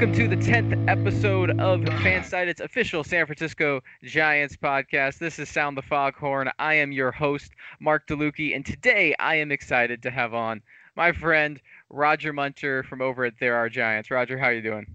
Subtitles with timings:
[0.00, 5.18] Welcome to the 10th episode of Fansided's official San Francisco Giants podcast.
[5.18, 6.50] This is Sound the Foghorn.
[6.58, 10.62] I am your host, Mark DeLucchi, and today I am excited to have on
[10.96, 11.60] my friend
[11.90, 14.10] Roger Munter from over at There Are Giants.
[14.10, 14.86] Roger, how are you doing?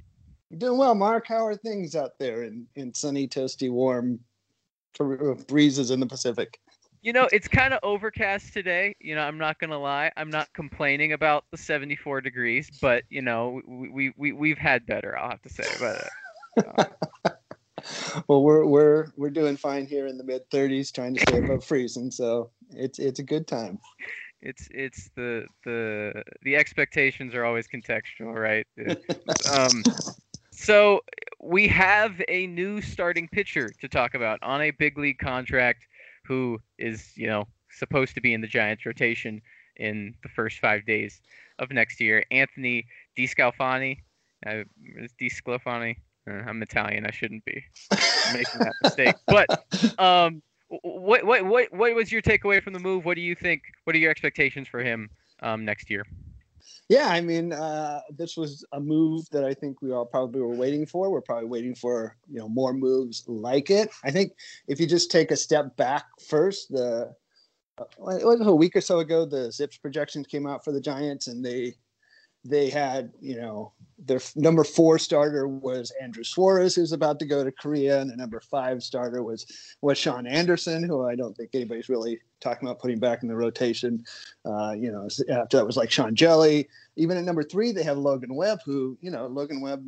[0.57, 1.27] Doing well, Mark.
[1.27, 4.19] How are things out there in, in sunny, toasty, warm
[4.99, 6.59] uh, breezes in the Pacific?
[7.05, 8.95] You know, it's kind of overcast today.
[8.99, 10.11] You know, I'm not gonna lie.
[10.17, 14.87] I'm not complaining about the 74 degrees, but you know, we we, we we've had
[14.87, 15.15] better.
[15.15, 16.09] I'll have to say, but.
[16.65, 17.31] Uh,
[18.27, 21.63] well, we're we're we're doing fine here in the mid 30s, trying to stay above
[21.63, 22.09] freezing.
[22.09, 23.77] So it's it's a good time.
[24.41, 28.65] It's it's the the the expectations are always contextual, right?
[29.51, 29.83] um,
[30.49, 31.01] so
[31.39, 35.85] we have a new starting pitcher to talk about on a big league contract
[36.27, 39.41] who is, you know, supposed to be in the Giants rotation
[39.77, 41.21] in the first five days
[41.59, 42.23] of next year.
[42.31, 42.85] Anthony
[43.17, 43.99] DeSclafani.
[44.45, 44.63] Uh,
[44.97, 45.97] is DeSclafani?
[46.29, 47.05] Uh, I'm Italian.
[47.05, 47.63] I shouldn't be
[48.33, 49.15] making that mistake.
[49.27, 50.41] But um,
[50.81, 53.05] what what what what was your takeaway from the move?
[53.05, 53.61] What do you think?
[53.83, 55.09] What are your expectations for him
[55.41, 56.05] um, next year?
[56.87, 60.55] Yeah, I mean, uh, this was a move that I think we all probably were
[60.55, 61.09] waiting for.
[61.09, 63.89] We're probably waiting for you know more moves like it.
[64.03, 64.33] I think
[64.67, 67.15] if you just take a step back first, the
[67.79, 71.43] uh, a week or so ago, the Zips projections came out for the Giants, and
[71.43, 71.75] they
[72.45, 77.43] they had you know their number four starter was Andrew Suarez, who's about to go
[77.43, 79.45] to Korea, and the number five starter was
[79.81, 83.35] was Shaun Anderson, who I don't think anybody's really talking about putting back in the
[83.35, 84.03] rotation.
[84.45, 86.65] Uh, you know, after that was like Sean Hjelle.
[86.97, 89.87] Even at number three, they have Logan Webb, who you know Logan Webb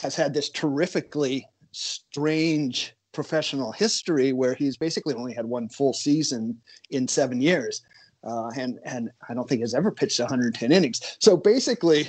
[0.00, 6.56] has had this terrifically strange professional history where he's basically only had one full season
[6.90, 7.82] in seven years.
[8.24, 11.16] Uh, and and I don't think has ever pitched 110 innings.
[11.20, 12.08] So basically,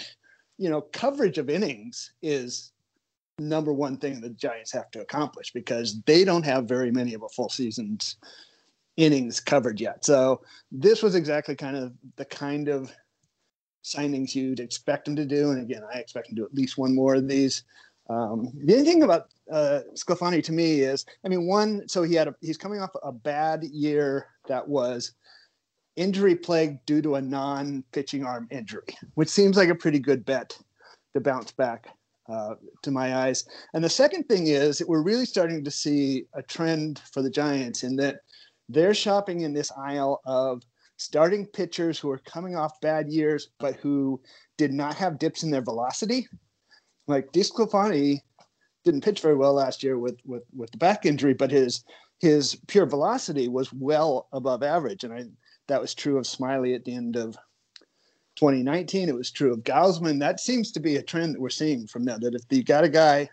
[0.58, 2.72] you know, coverage of innings is
[3.38, 7.24] number one thing the Giants have to accomplish because they don't have very many of
[7.24, 8.18] a full season's
[8.98, 10.04] innings covered yet.
[10.04, 12.92] So this was exactly kind of the kind of
[13.84, 15.52] signings you'd expect them to do.
[15.52, 17.64] And again, I expect them to do at least one more of these.
[18.10, 22.16] Um, the only thing about uh, Sclafani to me is, I mean, one, so he
[22.16, 25.14] had a, he's coming off a bad year that was
[26.00, 30.26] injury plagued due to a non pitching arm injury, which seems like a pretty good
[30.26, 30.58] bet
[31.14, 31.88] to bounce back
[32.30, 33.46] uh, to my eyes.
[33.74, 37.30] And the second thing is that we're really starting to see a trend for the
[37.30, 38.22] Giants in that
[38.70, 40.64] they're shopping in this aisle of
[40.98, 44.22] starting pitchers who are coming off bad years, but who
[44.58, 46.28] did not have dips in their velocity.
[47.08, 48.20] Like DeSclafani
[48.86, 51.84] didn't pitch very well last year with, with, with the back injury, but his
[52.20, 55.06] his pure velocity was well above average.
[55.06, 55.24] And I
[55.70, 57.38] that was true of Smiley at the end of
[58.36, 59.08] 2019.
[59.08, 60.20] It was true of Gausman.
[60.20, 62.84] That seems to be a trend that we're seeing from now That if you got
[62.84, 63.30] a guy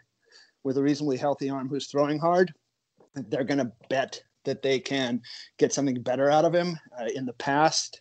[0.62, 2.52] with a reasonably healthy arm who's throwing hard,
[3.14, 5.20] they're going to bet that they can
[5.58, 6.78] get something better out of him.
[6.98, 8.00] Uh, in the past,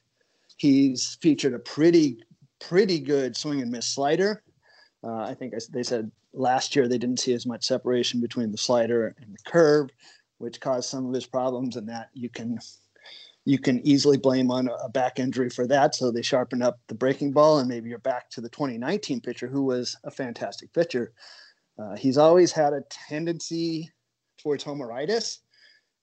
[0.57, 2.23] he's featured a pretty,
[2.59, 4.43] pretty good swing and miss slider.
[5.03, 8.57] Uh, I think they said last year they didn't see as much separation between the
[8.57, 9.89] slider and the curve,
[10.39, 12.59] which caused some of his problems, and that you can
[13.45, 15.93] you can easily blame on a back injury for that.
[15.93, 19.47] So they sharpen up the breaking ball, and maybe you're back to the 2019 pitcher,
[19.47, 21.13] who was a fantastic pitcher.
[21.77, 23.91] Uh, he's always had a tendency
[24.39, 25.39] towards homeritis,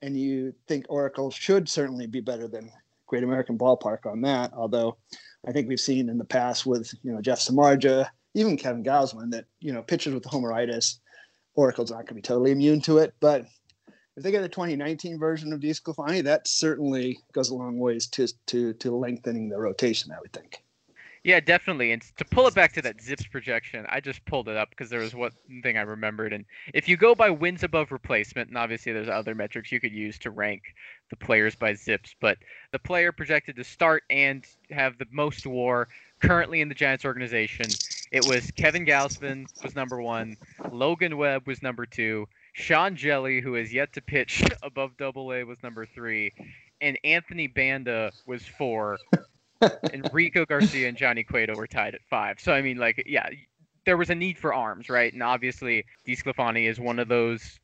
[0.02, 2.70] and you think Oracle should certainly be better than
[3.06, 4.52] Great American Ballpark on that.
[4.54, 4.96] Although
[5.46, 9.32] I think we've seen in the past with you know Jeff Samardzija, even Kevin Gausman,
[9.32, 10.98] that you know pitchers with homeritis,
[11.54, 13.46] Oracle's not going to be totally immune to it, but
[14.16, 18.28] if they get a 2019 version of DeSclafani, that certainly goes a long ways to
[18.46, 20.12] to to lengthening the rotation.
[20.12, 20.62] I would think.
[21.24, 21.92] Yeah, definitely.
[21.92, 24.90] And to pull it back to that Zips projection, I just pulled it up because
[24.90, 25.30] there was one
[25.62, 26.32] thing I remembered.
[26.32, 26.44] And
[26.74, 30.18] if you go by wins above replacement, and obviously there's other metrics you could use
[30.18, 30.62] to rank
[31.10, 32.38] the players by Zips, but
[32.72, 35.86] the player projected to start and have the most WAR
[36.18, 37.66] currently in the Giants organization,
[38.10, 40.36] it was Kevin Gausman was number one,
[40.72, 45.44] Logan Webb was number two, Sean Hjelle, who has yet to pitch above Double A,
[45.44, 46.32] was number three,
[46.80, 48.98] and Anthony Banda was four.
[49.92, 52.40] and Rico Garcia and Johnny Cueto were tied at five.
[52.40, 53.28] So I mean, like, yeah,
[53.86, 55.12] there was a need for arms, right?
[55.12, 57.58] And obviously, DeSclafani is one of those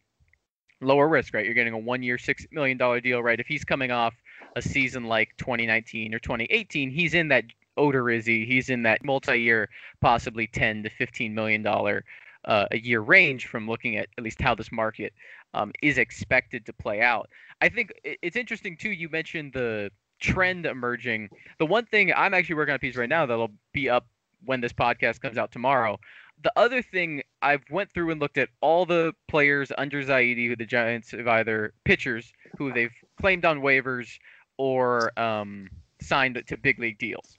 [0.80, 1.44] lower risk, right?
[1.44, 3.38] You're getting a one-year, six million dollar deal, right?
[3.38, 4.14] If he's coming off
[4.56, 7.44] a season like 2019 or 2018, he's in that
[7.76, 9.68] Odorizzi, he's in that multi-year,
[10.00, 12.04] possibly 10 to 15 million dollar
[12.48, 15.12] uh, a year range from looking at at least how this market
[15.54, 17.28] um, is expected to play out.
[17.60, 18.90] I think it's interesting too.
[18.90, 21.28] You mentioned the trend emerging.
[21.58, 24.06] The one thing I'm actually working on a piece right now that'll be up
[24.44, 25.98] when this podcast comes out tomorrow
[26.42, 30.56] the other thing I've went through and looked at all the players under Zaidi who
[30.56, 34.18] the Giants have either pitchers who they've claimed on waivers
[34.56, 35.68] or um,
[36.00, 37.38] signed to big league deals,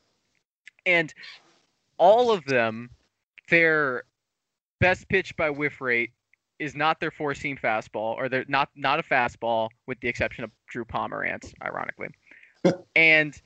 [0.86, 1.14] and
[1.98, 2.90] all of them,
[3.50, 4.04] their
[4.80, 6.12] best pitch by whiff rate
[6.60, 10.44] is not their four seam fastball, or they're not not a fastball, with the exception
[10.44, 12.10] of Drew Pomeranz, ironically,
[12.96, 13.40] and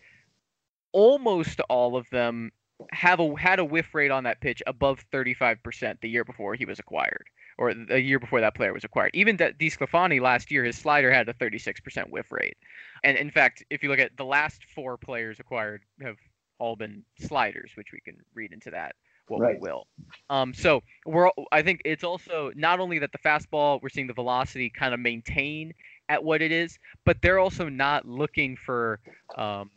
[0.92, 2.52] almost all of them
[2.92, 6.66] have a had a whiff rate on that pitch above 35% the year before he
[6.66, 7.26] was acquired
[7.58, 9.12] or the year before that player was acquired.
[9.14, 12.58] Even that DeSclafani last year, his slider had a 36% whiff rate.
[13.04, 16.18] And in fact, if you look at the last four players acquired have
[16.60, 18.96] all been sliders, which we can read into that
[19.28, 19.56] what right.
[19.60, 19.88] we will.
[20.30, 24.14] Um, so we're I think it's also not only that the fastball we're seeing the
[24.14, 25.74] velocity kind of maintain
[26.10, 29.00] at what it is, but they're also not looking for
[29.38, 29.70] um,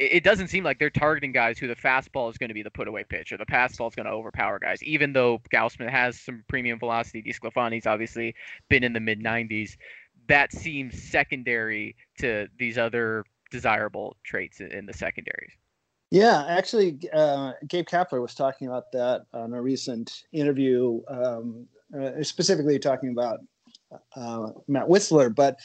[0.00, 2.70] it doesn't seem like they're targeting guys who the fastball is going to be the
[2.70, 4.82] put away pitch or the fastball is going to overpower guys.
[4.82, 8.34] Even though Gausman has some premium velocity, DeSclafani's obviously
[8.68, 9.76] been in the mid 90s.
[10.26, 15.52] That seems secondary to these other desirable traits in the secondaries.
[16.10, 21.66] Yeah, actually, uh, Gabe Kapler was talking about that on a recent interview, um,
[21.98, 23.40] uh, specifically talking about
[24.16, 25.58] uh, Matt Wisler, But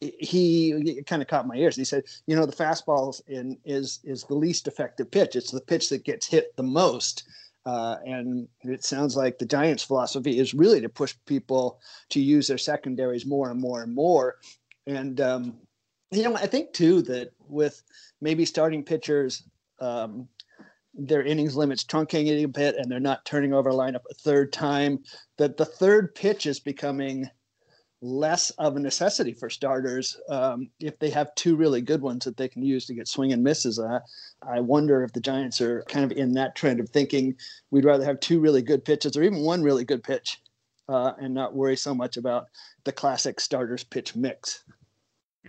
[0.00, 1.76] he kind of caught my ears.
[1.76, 5.36] He said, "You know, the fastball in is is the least effective pitch.
[5.36, 7.24] It's the pitch that gets hit the most."
[7.66, 11.78] Uh, and it sounds like the Giants' philosophy is really to push people
[12.08, 14.36] to use their secondaries more and more and more.
[14.86, 15.58] And um,
[16.10, 17.82] you know, I think too that with
[18.20, 19.44] maybe starting pitchers,
[19.80, 20.28] um,
[20.94, 24.52] their innings limits truncating a bit, and they're not turning over a lineup a third
[24.52, 25.02] time.
[25.38, 27.30] That the third pitch is becoming
[28.02, 32.36] less of a necessity for starters um, if they have two really good ones that
[32.36, 33.78] they can use to get swing and misses.
[33.78, 34.00] Uh,
[34.42, 37.34] I wonder if the Giants are kind of in that trend of thinking
[37.70, 40.38] we'd rather have two really good pitches or even one really good pitch
[40.88, 42.46] uh, and not worry so much about
[42.84, 44.64] the classic starters pitch mix.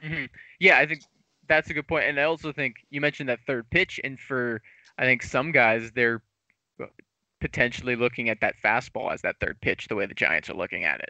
[0.04, 0.26] Mm-hmm.
[0.60, 1.04] Yeah, I think
[1.52, 2.06] that's a good point.
[2.06, 4.62] And I also think you mentioned that third pitch, and for
[4.98, 6.24] I think some guys, they're
[7.42, 10.86] potentially looking at that fastball as that third pitch the way the Giants are looking
[10.86, 11.10] at it.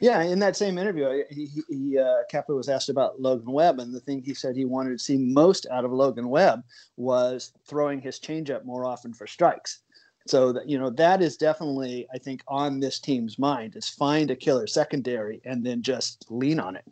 [0.00, 4.00] Yeah, in that same interview, he, he uh, was asked about Logan Webb, and the
[4.00, 6.62] thing he said he wanted to see most out of Logan Webb
[6.96, 9.80] was throwing his changeup more often for strikes.
[10.26, 14.30] So that you know that is definitely, I think, on this team's mind is find
[14.30, 16.84] a killer secondary and then just lean on it.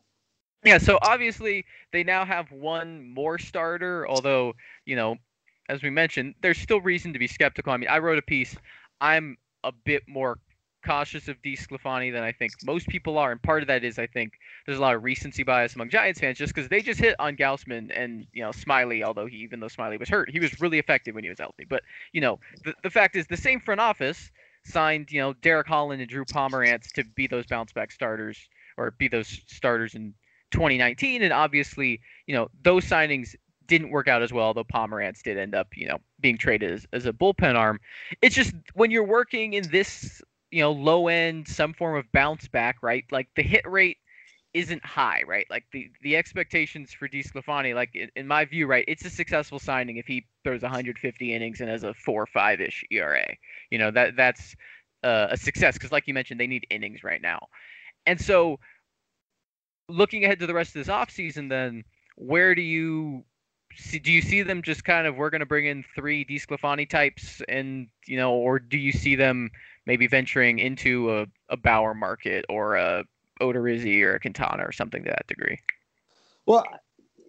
[0.64, 0.78] Yeah.
[0.78, 4.54] So obviously they now have one more starter, although
[4.86, 5.16] you know,
[5.68, 7.72] as we mentioned, there's still reason to be skeptical.
[7.72, 8.56] I mean, I wrote a piece.
[9.00, 10.38] I'm a bit more
[10.84, 14.06] cautious of DeSclafani than I think most people are, and part of that is I
[14.06, 14.32] think
[14.64, 17.36] there's a lot of recency bias among Giants fans just because they just hit on
[17.36, 20.78] Gausman and you know Smiley, although he even though Smiley was hurt, he was really
[20.78, 21.64] effective when he was healthy.
[21.68, 21.82] But
[22.12, 24.30] you know the the fact is the same front office
[24.64, 28.92] signed you know Derek Holland and Drew Pomeranz to be those bounce back starters or
[28.92, 30.14] be those starters in
[30.50, 33.34] 2019, and obviously you know those signings
[33.66, 36.86] didn't work out as well, though Pomeranz did end up, you know, being traded as,
[36.94, 37.78] as a bullpen arm.
[38.22, 42.48] It's just when you're working in this you know, low end, some form of bounce
[42.48, 43.04] back, right?
[43.10, 43.98] Like the hit rate
[44.54, 45.46] isn't high, right?
[45.50, 49.58] Like the the expectations for DeSclafani, like in, in my view, right, it's a successful
[49.58, 53.26] signing if he throws 150 innings and has a four or five ish ERA.
[53.70, 54.56] You know that that's
[55.04, 57.48] uh, a success because, like you mentioned, they need innings right now.
[58.06, 58.58] And so,
[59.88, 61.84] looking ahead to the rest of this offseason, then
[62.16, 63.24] where do you
[63.76, 66.88] see, do you see them just kind of we're going to bring in three DeSclafani
[66.88, 69.50] types, and you know, or do you see them
[69.86, 73.04] maybe venturing into a, a Bauer market or a
[73.40, 75.58] Odorizzi or a Quintana or something to that degree.
[76.46, 76.64] Well,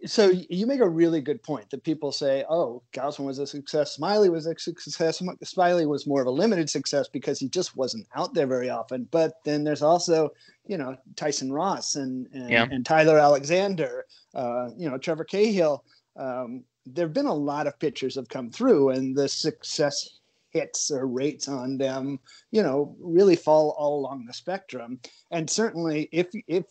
[0.06, 3.94] so you make a really good point that people say, "Oh, Gausman was a success.
[3.94, 5.22] Smiley was a success.
[5.44, 9.08] Smiley was more of a limited success because he just wasn't out there very often."
[9.12, 10.29] But then there's also,
[10.65, 12.68] you know, Tyson Ross and and, yeah.
[12.70, 15.84] and Tyler Alexander, uh, you know, Trevor Cahill.
[16.15, 20.20] Um, there have been a lot of pitchers have come through, and the success
[20.51, 22.20] hits or rates on them,
[22.51, 25.00] you know, really fall all along the spectrum.
[25.32, 26.65] And certainly, if if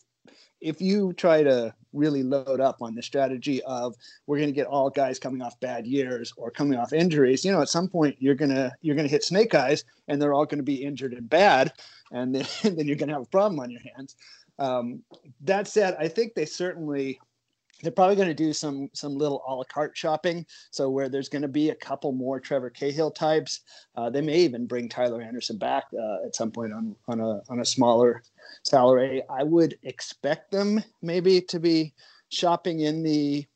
[0.61, 3.95] if you try to really load up on the strategy of
[4.27, 7.53] we're going to get all guys coming off bad years or coming off injuries, you
[7.53, 10.59] know, at some point you're gonna you're gonna hit snake eyes, and they're all going
[10.59, 11.73] to be injured and bad,
[12.12, 12.47] and then,
[12.77, 14.17] then you're going to have a problem on your hands.
[14.59, 15.03] Um,
[15.43, 17.21] that said, I think they certainly
[17.83, 20.45] they're probably going to do some some little a la carte shopping.
[20.71, 23.61] So where there's going to be a couple more Trevor Cahill types,
[23.97, 27.41] uh, they may even bring Tyler Anderson back uh, at some point on on a
[27.49, 28.23] on a smaller
[28.65, 29.23] salary.
[29.31, 31.95] I would expect them maybe to be
[32.31, 33.47] shopping in the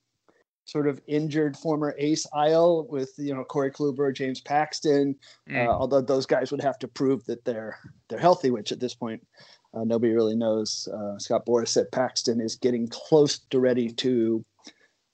[0.64, 5.16] sort of injured former ace aisle with you know Corey Kluber, James Paxton.
[5.48, 5.66] Uh, mm.
[5.66, 8.94] Uh, although those guys would have to prove that they're they're healthy, which at this
[8.94, 9.26] point
[9.74, 10.88] uh, nobody really knows.
[10.92, 14.44] Uh, Scott Boras said Paxton is getting close to ready to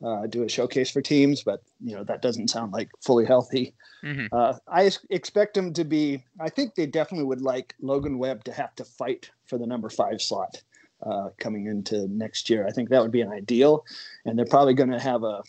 [0.05, 3.75] uh, do a showcase for teams, but you know that doesn't sound like fully healthy.
[4.05, 4.27] Mm-hmm.
[4.33, 6.23] Uh, I expect him to be.
[6.41, 9.89] I think they definitely would like Logan Webb to have to fight for the number
[9.89, 10.63] five slot
[11.05, 12.67] uh, coming into next year.
[12.67, 13.85] I think that would be an ideal,
[14.25, 15.43] and they're probably going to have a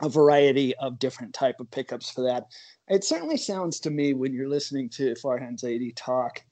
[0.00, 2.46] a variety of different type of pickups for that.
[2.88, 6.42] It certainly sounds to me when you're listening to Farhan Zaidi talk,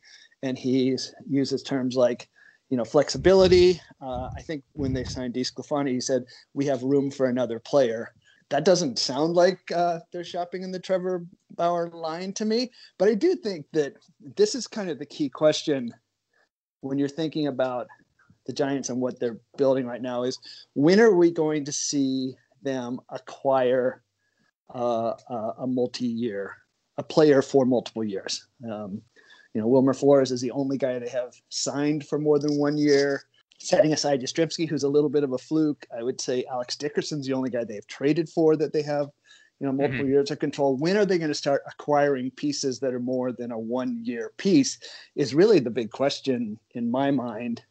[0.43, 0.97] and he
[1.29, 2.29] uses terms like
[2.69, 3.81] you know, flexibility.
[4.01, 6.25] Uh, I think when they signed DeSclafani, he said
[6.55, 8.13] we have room for another player.
[8.49, 13.09] That doesn't sound like uh, they're shopping in the Trevor Bauer line to me, but
[13.09, 13.95] I do think that
[14.37, 15.93] this is kind of the key question
[16.81, 17.89] when you're thinking about
[18.47, 20.39] the Giants and what they're building right now is
[20.75, 24.03] when are we going to see them acquire
[24.73, 25.15] uh,
[25.59, 26.55] a multi-year,
[26.99, 28.47] a player for multiple years?
[28.71, 29.03] Um,
[29.57, 32.77] you know, Wilmer Flores is the only guy they have signed for more than one
[32.77, 33.23] year.
[33.59, 37.27] Setting aside Yastrzemski, who's a little bit of a fluke, I would say Alex Dickerson's
[37.27, 39.07] the only guy they've traded for that they have,
[39.59, 40.13] you know, multiple mm-hmm.
[40.13, 40.77] years of control.
[40.77, 44.79] When are they going to start acquiring pieces that are more than a one-year piece?
[45.15, 47.63] Is really the big question in my mind.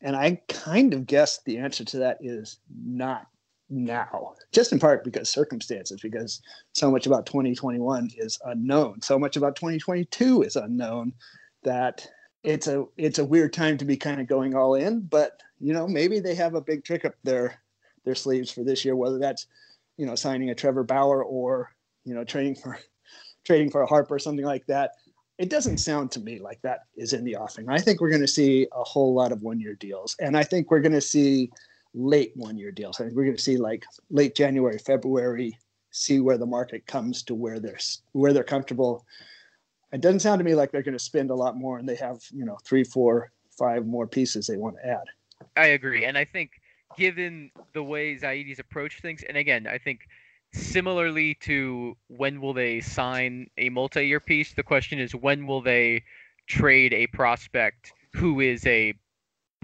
[0.00, 3.26] And I kind of guess the answer to that is not
[3.70, 6.40] now, just in part because circumstances, because
[6.72, 11.12] so much about 2021 is unknown, so much about 2022 is unknown
[11.62, 12.06] that
[12.42, 15.00] it's a it's a weird time to be kind of going all in.
[15.00, 17.60] But you know, maybe they have a big trick up their
[18.04, 19.46] their sleeves for this year, whether that's
[19.96, 21.70] you know signing a Trevor Bauer or
[22.04, 22.78] you know trading for
[23.44, 24.92] trading for a Harper or something like that.
[25.36, 27.68] It doesn't sound to me like that is in the offing.
[27.68, 30.44] I think we're going to see a whole lot of one year deals, and I
[30.44, 31.50] think we're going to see
[31.94, 33.00] late one year deals.
[33.00, 35.56] I think we're going to see like late January, February,
[35.90, 37.78] see where the market comes to where they're
[38.12, 39.06] where they're comfortable.
[39.92, 41.94] It doesn't sound to me like they're going to spend a lot more, and they
[41.96, 45.04] have you know three, four, five more pieces they want to add.
[45.56, 46.50] I agree, and I think
[46.96, 50.00] given the way Zaidi's approached things, and again, I think
[50.52, 56.04] similarly to when will they sign a multi-year piece, the question is when will they
[56.46, 58.94] trade a prospect who is a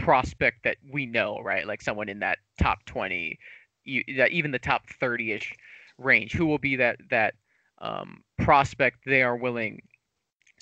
[0.00, 1.66] prospect that we know, right?
[1.66, 3.38] Like someone in that top 20,
[3.84, 5.54] even the top 30-ish
[5.98, 6.32] range.
[6.32, 7.34] Who will be that that
[7.78, 9.82] um, prospect they are willing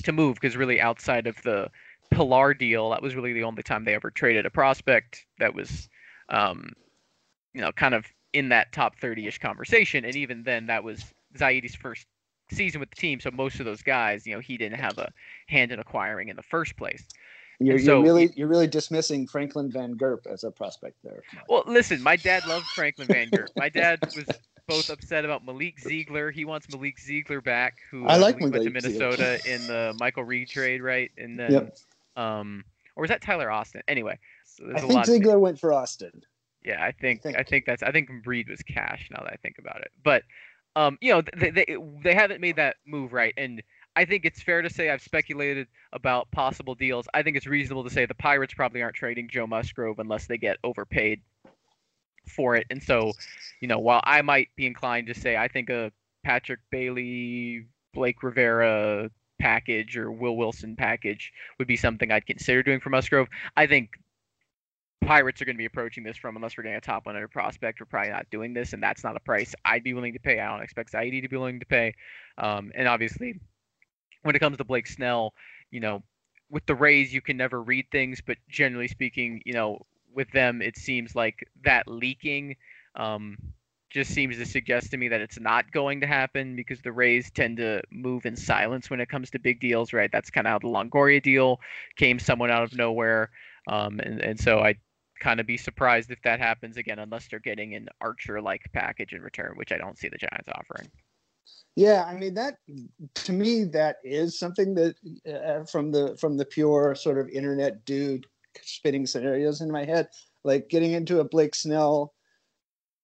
[0.04, 0.35] to move?
[0.35, 1.71] Because really, outside of the
[2.11, 5.88] Pillar deal, that was really the only time they ever traded a prospect that was,
[6.30, 6.73] um,
[7.52, 10.04] you know, kind of in that top 30-ish conversation.
[10.04, 11.04] And even then, that was
[11.37, 12.07] Zaidi's first
[12.50, 15.12] season with the team, so most of those guys, you know, he didn't have a
[15.49, 17.07] hand in acquiring in the first place.
[17.61, 21.23] You're, so, you're really you're really dismissing Franklin Van Gurp as a prospect there.
[21.49, 23.49] Well, listen, my dad loved Franklin Van Gurp.
[23.57, 24.27] My dad was
[24.69, 26.31] both upset about Malique Ziegler.
[26.31, 30.49] He wants Malique Ziegler back, who I like went to Minnesota in the Michael Reed
[30.49, 31.11] trade, right?
[31.19, 31.79] And then, yep.
[32.17, 33.83] um, or was that Tyler Austin?
[33.88, 36.23] Anyway, so I think Ziegler went for Austin.
[36.65, 39.09] Yeah, I think, I think I think that's I think Reed was cash.
[39.11, 40.23] Now that I think about it, but
[40.77, 43.62] um, you know, they, they they haven't made that move right, and
[43.99, 47.09] I think it's fair to say I've speculated about possible deals.
[47.14, 50.38] I think it's reasonable to say the Pirates probably aren't trading Joe Musgrove unless they
[50.38, 51.21] get overpaid
[52.28, 52.64] for it.
[52.71, 53.11] And so,
[53.61, 55.90] you know, while I might be inclined to say I think a
[56.23, 62.78] Patrick Bailey, Blake Rivera package or Will Wilson package would be something I'd consider doing
[62.78, 63.26] for Musgrove,
[63.57, 63.90] I think
[65.05, 67.81] Pirates are going to be approaching this from unless we're getting a top 100 prospect.
[67.81, 70.38] We're probably not doing this, and that's not a price I'd be willing to pay.
[70.38, 71.97] I don't expect Zaidi to be willing to pay.
[72.37, 73.40] Um, and obviously,
[74.22, 75.34] when it comes to Blake Snell,
[75.70, 76.02] you know,
[76.50, 79.82] with the Rays, you can never read things, but generally speaking, you know,
[80.14, 82.56] with them, it seems like that leaking
[82.96, 83.37] um,
[83.90, 87.30] just seems to suggest to me that it's not going to happen because the Rays
[87.30, 90.10] tend to move in silence when it comes to big deals, right?
[90.10, 91.60] That's kind of how the Longoria deal
[91.96, 93.30] came someone out of nowhere.
[93.66, 94.76] Um, and, and so I
[95.20, 99.12] kind of be surprised if that happens again, unless they're getting an Archer like package
[99.12, 100.88] in return, which I don't see the Giants offering.
[101.78, 102.56] Yeah, I mean that
[103.14, 104.97] to me that is something that
[105.32, 108.26] uh, from the from the pure sort of internet dude
[108.62, 110.08] spitting scenarios in my head,
[110.42, 112.14] like getting into a Blake Snell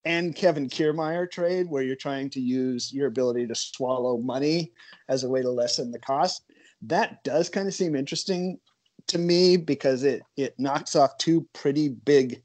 [0.05, 4.73] and Kevin Kiermaier trade where you're trying to use your ability to swallow money
[5.09, 6.43] as a way to lessen the cost.
[6.83, 8.59] That does kind of seem interesting
[9.07, 12.43] to me because it it knocks off two pretty big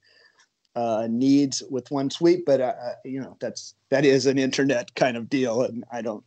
[0.76, 2.46] uh, needs with one sweep.
[2.46, 6.02] But uh, uh, you know, that's that is an internet kind of deal, and I
[6.02, 6.24] don't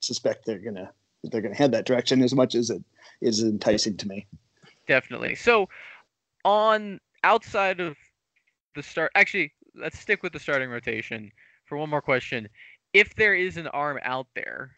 [0.00, 0.90] suspect they're gonna
[1.24, 2.82] they're gonna head that direction as much as it
[3.20, 4.26] is enticing to me.
[4.86, 5.34] Definitely.
[5.34, 5.68] So,
[6.44, 7.96] on outside of
[8.74, 11.30] the start, actually, let's stick with the starting rotation
[11.66, 12.48] for one more question.
[12.94, 14.72] If there is an arm out there,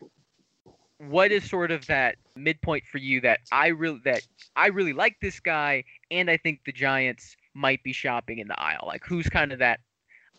[0.98, 4.22] what is sort of that midpoint for you that I really that
[4.56, 8.60] I really like this guy and I think the Giants might be shopping in the
[8.60, 8.84] aisle?
[8.86, 9.80] Like who's kind of that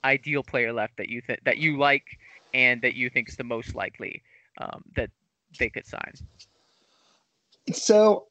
[0.04, 2.06] ideal player left that you think that you like
[2.54, 4.24] and that you think is the most likely
[4.58, 5.10] um, that
[5.60, 6.14] they could sign?
[7.72, 8.28] So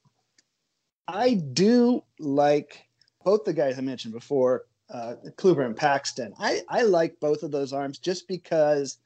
[1.06, 2.86] I do like
[3.24, 6.34] both the guys I mentioned before, uh, Kluber and Paxton.
[6.38, 8.98] I, I like both of those arms just because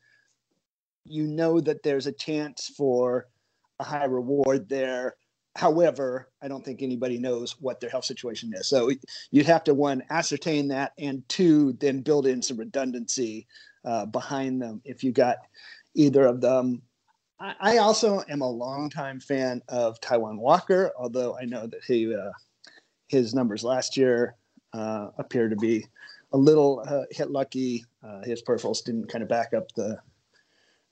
[1.05, 3.29] you know that there's a chance for
[3.79, 5.17] a high reward there.
[5.57, 8.69] However, I don't think anybody knows what their health situation is.
[8.69, 8.91] So
[9.31, 13.47] you'd have to one ascertain that, and two, then build in some redundancy
[13.85, 15.39] uh, behind them if you got
[15.95, 16.83] either of them.
[17.39, 22.13] I, I also am a longtime fan of Taijuan Walker, although I know that he
[22.15, 22.33] uh,
[23.07, 24.35] his numbers last year
[24.73, 25.87] uh, appear to be
[26.33, 27.85] a little uh, hit lucky.
[28.03, 29.99] Uh, his peripherals didn't kind of back up the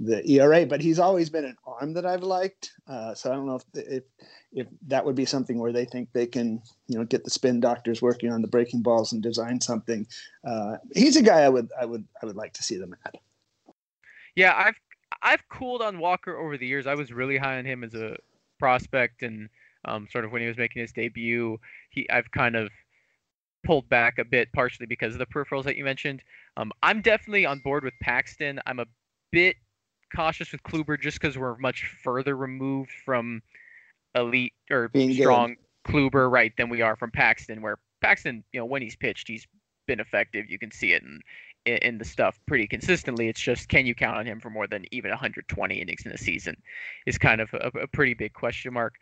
[0.04, 2.72] the ERA, but he's always been an arm that I've liked.
[2.88, 4.02] Uh, so I don't know if, if
[4.52, 7.60] if that would be something where they think they can, you know, get the spin
[7.60, 10.06] doctors working on the breaking balls and design something.
[10.44, 13.14] Uh, he's a guy I would I would I would like to see them at.
[14.34, 14.76] Yeah, I've
[15.22, 16.86] I've cooled on Walker over the years.
[16.86, 18.16] I was really high on him as a
[18.58, 19.48] prospect, and
[19.84, 21.58] um, sort of when he was making his debut,
[21.90, 22.70] he I've kind of
[23.64, 26.22] pulled back a bit, partially because of the peripherals that you mentioned.
[26.56, 28.58] Um, I'm definitely on board with Paxton.
[28.66, 28.86] I'm a
[29.30, 29.56] bit
[30.14, 33.42] cautious with Kluber just because we're much further removed from
[34.14, 35.92] elite or Being strong good.
[35.92, 37.62] Kluber, right, than we are from Paxton.
[37.62, 39.46] Where Paxton, you know, when he's pitched, he's
[39.86, 40.48] been effective.
[40.48, 41.20] You can see it in
[41.64, 43.28] in the stuff pretty consistently.
[43.28, 46.18] It's just can you count on him for more than even 120 innings in a
[46.18, 46.56] season
[47.06, 48.94] is kind of a, a pretty big question mark.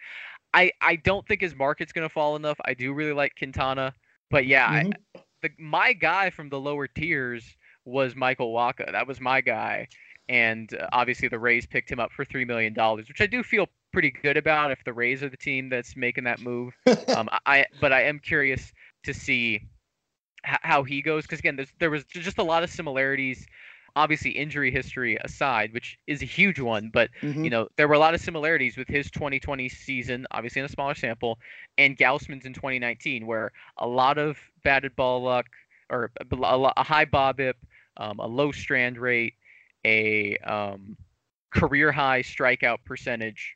[0.52, 2.58] I I don't think his market's going to fall enough.
[2.64, 3.94] I do really like Quintana,
[4.30, 4.90] but yeah, mm-hmm.
[5.14, 7.44] I, the my guy from the lower tiers
[7.86, 8.92] was Michael Wacha.
[8.92, 9.88] That was my guy
[10.30, 13.42] and uh, obviously the Rays picked him up for three million dollars, which I do
[13.42, 16.72] feel pretty good about if the Rays are the team that's making that move.
[17.16, 18.72] um, I but I am curious
[19.04, 19.56] to see
[20.46, 23.44] h- how he goes because again, there was just a lot of similarities.
[23.96, 27.42] Obviously, injury history aside, which is a huge one, but mm-hmm.
[27.42, 30.68] you know there were a lot of similarities with his 2020 season, obviously in a
[30.68, 31.40] smaller sample,
[31.76, 35.46] and Gausman's in 2019, where a lot of batted ball luck
[35.90, 37.54] or a, a high BABIP,
[37.96, 39.34] um, a low strand rate,
[39.84, 40.96] a um,
[41.52, 43.54] career high strikeout percentage,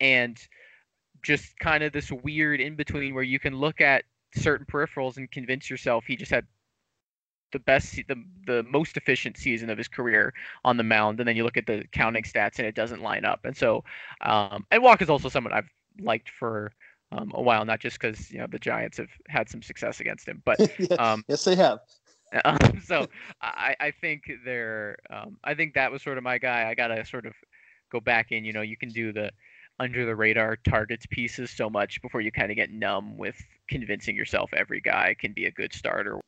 [0.00, 0.38] and
[1.22, 4.04] just kind of this weird in between where you can look at
[4.36, 6.44] certain peripherals and convince yourself he just had
[7.54, 10.34] the best the the most efficient season of his career
[10.64, 13.24] on the mound and then you look at the counting stats and it doesn't line
[13.24, 13.44] up.
[13.44, 13.82] And so
[14.20, 16.72] um and Walk is also someone I've liked for
[17.12, 20.26] um, a while not just because you know the Giants have had some success against
[20.26, 20.60] him but
[20.98, 21.78] um yes they have
[22.44, 23.06] Um, so
[23.40, 26.68] I, I think they're um, I think that was sort of my guy.
[26.68, 27.34] I gotta sort of
[27.90, 28.44] go back in.
[28.44, 29.30] You know, you can do the
[29.80, 33.36] under the radar targets pieces so much before you kind of get numb with
[33.68, 36.20] convincing yourself every guy can be a good starter.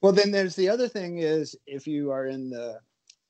[0.00, 2.78] Well, then there's the other thing is if you are in the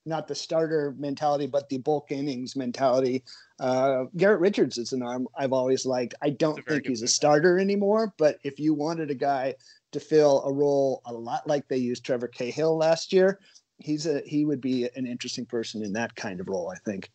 [0.06, 3.24] not the starter mentality, but the bulk innings mentality.
[3.58, 6.14] Uh, Garrett Richards is an arm I've always liked.
[6.20, 9.54] I don't think he's a starter anymore, but if you wanted a guy
[9.94, 13.40] to fill a role a lot like they used Trevor Cahill last year.
[13.78, 17.10] He's a he would be an interesting person in that kind of role, I think.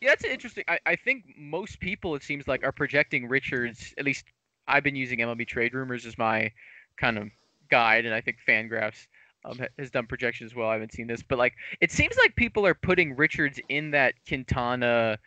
[0.00, 0.64] Yeah, that's interesting.
[0.68, 3.94] I, I think most people it seems like are projecting Richards.
[3.98, 4.26] At least
[4.68, 6.52] I've been using MLB Trade Rumors as my
[6.96, 7.28] kind of
[7.70, 9.06] guide, and I think Fangraphs
[9.44, 10.68] um, has done projections as well.
[10.68, 14.14] I haven't seen this, but like it seems like people are putting Richards in that
[14.26, 15.18] Quintana.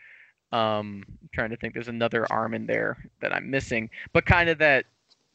[0.53, 4.49] Um, I'm trying to think, there's another arm in there that I'm missing, but kind
[4.49, 4.85] of that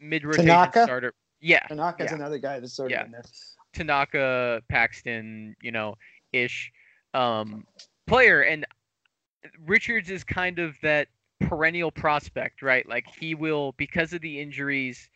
[0.00, 1.14] mid rotation starter.
[1.40, 2.16] Yeah, Tanaka's yeah.
[2.16, 3.24] another guy that's sort of in there.
[3.72, 5.96] Tanaka, Paxton, you know,
[6.32, 6.72] ish
[7.14, 7.66] um,
[8.06, 8.66] player, and
[9.66, 11.08] Richards is kind of that
[11.40, 12.88] perennial prospect, right?
[12.88, 15.08] Like he will because of the injuries,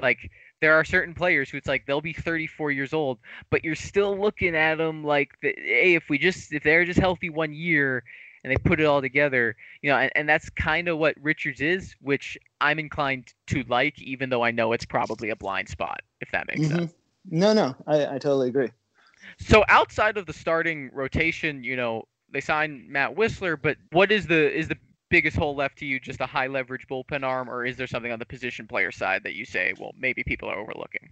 [0.00, 3.18] like there are certain players who it's like they'll be 34 years old,
[3.50, 6.98] but you're still looking at them like, the, hey, if we just if they're just
[6.98, 8.02] healthy one year,
[8.44, 11.60] and they put it all together, you know, and, and that's kind of what Richards
[11.60, 16.00] is, which I'm inclined to like, even though I know it's probably a blind spot,
[16.20, 16.78] if that makes mm-hmm.
[16.78, 16.94] sense.
[17.30, 18.70] No, no, I, I totally agree.
[19.38, 24.26] So outside of the starting rotation, you know, they signed Matt Wisler but what is
[24.26, 24.76] the is the
[25.08, 25.98] biggest hole left to you?
[26.00, 29.22] Just a high leverage bullpen arm, or is there something on the position player side
[29.24, 31.10] that you say, well, maybe people are overlooking?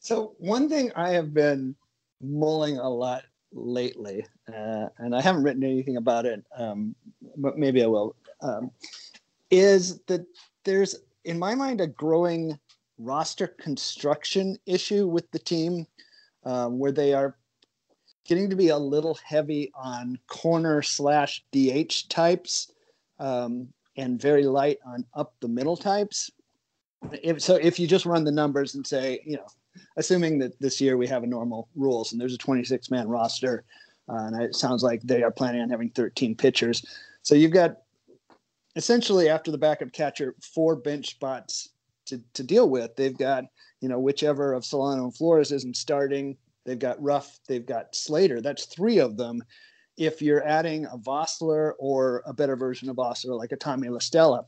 [0.00, 1.74] So one thing I have been
[2.20, 6.94] mulling a lot lately, uh, and I haven't written anything about it, um,
[7.36, 8.70] but maybe I will, um,
[9.50, 10.26] is that
[10.64, 12.58] there's, in my mind, a growing
[12.98, 15.86] roster construction issue with the team
[16.44, 17.36] um, where they are
[18.26, 22.72] getting to be a little heavy on corner slash DH types
[23.18, 26.30] um, and very light on up the middle types.
[27.22, 29.46] If, so if you just run the numbers and say, you know,
[29.96, 33.64] assuming that this year we have a normal rules and there's a 26 man roster,
[34.08, 36.84] uh, and it sounds like they are planning on having 13 pitchers.
[37.22, 37.78] So you've got
[38.76, 41.70] essentially after the backup catcher, four bench spots
[42.06, 42.94] to, to deal with.
[42.96, 43.44] They've got,
[43.80, 46.36] you know, whichever of Solano and Flores isn't starting.
[46.64, 48.40] They've got Ruf, they've got Slater.
[48.40, 49.42] That's three of them.
[49.96, 53.98] If you're adding a Vosler or a better version of Vosler, like a Tommy La
[53.98, 54.44] Stella,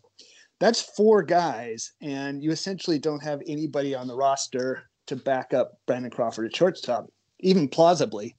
[0.60, 5.78] that's four guys, and you essentially don't have anybody on the roster to back up
[5.86, 8.34] Brandon Crawford at shortstop, even plausibly,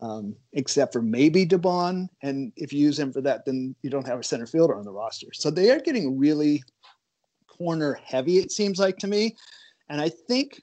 [0.00, 2.08] um, except for maybe Dubon.
[2.22, 4.84] And if you use him for that, then you don't have a center fielder on
[4.84, 5.28] the roster.
[5.32, 6.62] So they are getting really
[7.48, 9.36] corner heavy, it seems like to me.
[9.88, 10.62] And I think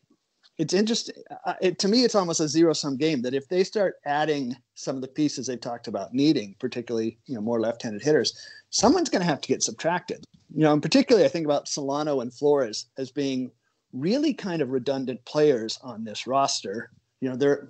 [0.58, 1.16] it's interesting.
[1.46, 4.56] Uh, it, to me, it's almost a zero sum game that if they start adding
[4.76, 8.38] some of the pieces they've talked about needing, particularly you know more left handed hitters,
[8.70, 10.24] someone's going to have to get subtracted.
[10.54, 13.52] You know, and particularly I think about Solano and Flores as being
[13.94, 16.92] really kind of redundant players on this roster.
[17.20, 17.70] You know, they're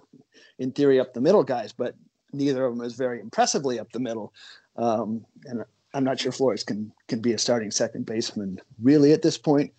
[0.59, 1.95] in theory up the middle guys, but
[2.33, 4.33] neither of them is very impressively up the middle.
[4.77, 9.21] Um, and I'm not sure Flores can can be a starting second baseman really at
[9.21, 9.71] this point.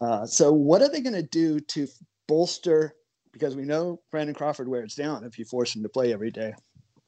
[0.00, 1.86] Uh, so what are they going to do to
[2.26, 2.94] bolster?
[3.32, 6.54] Because we know Brandon Crawford wears down if you force him to play every day.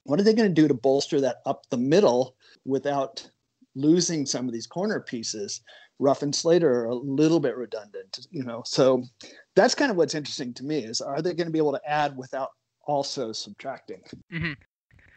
[0.04, 3.28] What are they going to do to bolster that up the middle without
[3.74, 5.60] losing some of these corner pieces?
[6.00, 8.62] Ruf and Slater are a little bit redundant, you know.
[8.64, 9.04] So
[9.54, 11.88] that's kind of what's interesting to me is are they going to be able to
[11.88, 12.50] add without
[12.84, 14.00] also subtracting?
[14.32, 14.52] Mm-hmm.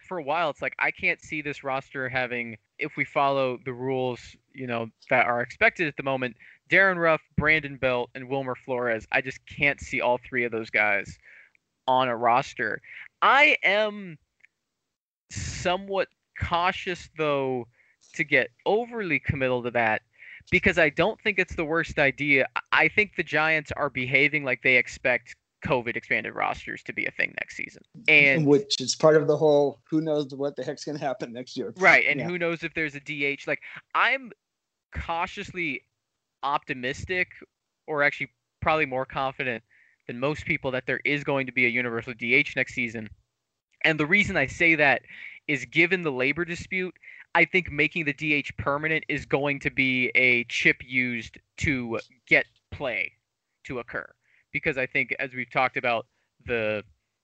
[0.07, 3.71] For a while, it's like I can't see this roster having, if we follow the
[3.71, 4.19] rules,
[4.53, 6.35] you know, that are expected at the moment,
[6.69, 9.07] Darin Ruf, Brandon Belt, and Wilmer Flores.
[9.11, 11.17] I just can't see all three of those guys
[11.87, 12.81] on a roster.
[13.21, 14.17] I am
[15.31, 16.09] somewhat
[16.41, 17.67] cautious though
[18.15, 20.01] to get overly committal to that
[20.53, 22.45] because I don't think it's the worst idea.
[22.71, 25.35] I think the Giants are behaving like they expect
[25.65, 27.81] COVID expanded rosters to be a thing next season.
[28.07, 31.33] And which is part of the whole who knows what the heck's going to happen
[31.33, 31.73] next year.
[31.77, 32.05] Right.
[32.07, 32.27] And yeah.
[32.27, 33.47] who knows if there's a DH.
[33.47, 33.61] Like
[33.95, 34.31] I'm
[34.95, 35.81] cautiously
[36.43, 37.29] optimistic
[37.87, 38.29] or actually
[38.61, 39.63] probably more confident
[40.05, 43.09] than most people that there is going to be a universal DH next season.
[43.83, 45.01] And the reason I say that
[45.47, 46.93] is given the labor dispute,
[47.35, 52.45] I think making the DH permanent is going to be a chip used to get
[52.71, 53.11] play
[53.65, 54.07] to occur.
[54.51, 56.05] Because I think, as we've talked about,
[56.45, 56.83] the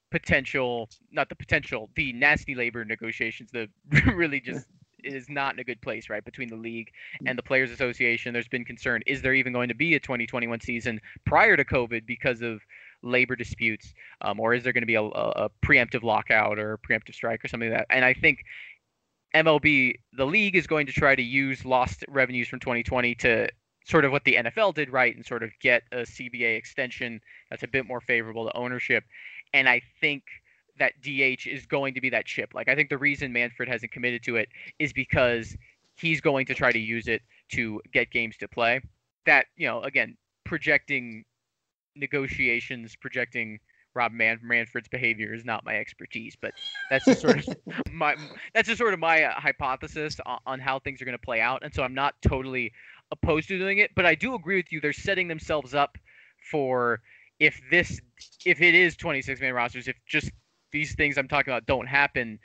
[0.09, 3.69] potential, not the potential, the nasty labor negotiations, the
[4.13, 4.65] really just
[5.03, 6.91] is not in a good place, right, between the league
[7.25, 8.33] and the Players Association.
[8.33, 12.05] There's been concern: is there even going to be a 2021 season prior to COVID
[12.05, 12.61] because of
[13.01, 16.77] labor disputes, um, or is there going to be a, a, preemptive lockout or a
[16.77, 17.95] preemptive strike or something like that?
[17.95, 18.43] And I think
[19.35, 23.47] MLB, the league is going to try to use lost revenues from 2020 to
[23.85, 27.63] sort of what the NFL did right and sort of get a CBA extension that's
[27.63, 29.03] a bit more favorable to ownership.
[29.53, 30.23] And I think
[30.77, 32.53] that DH is going to be that chip.
[32.53, 35.55] Like I think the reason Manfred hasn't committed to it is because
[35.97, 37.21] he's going to try to use it
[37.53, 38.81] to get games to play.
[39.25, 41.25] That, you know, again, projecting
[41.95, 43.59] negotiations, projecting
[43.93, 46.53] Rob Man- Manfred's behavior is not my expertise, but
[46.89, 47.47] that's just sort of
[47.91, 48.15] my
[48.53, 51.41] that's just sort of my uh, hypothesis on, on how things are going to play
[51.41, 52.71] out, and so I'm not totally
[53.11, 54.81] opposed to doing it, but I do agree with you.
[54.81, 55.97] They're setting themselves up
[56.51, 57.01] for
[57.39, 57.99] if this
[58.45, 60.31] if it is 26 man rosters, if just
[60.71, 62.39] these things I'm talking about don't happen,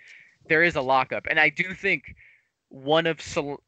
[0.48, 2.14] there is a lockup, and I do think
[2.68, 3.20] one of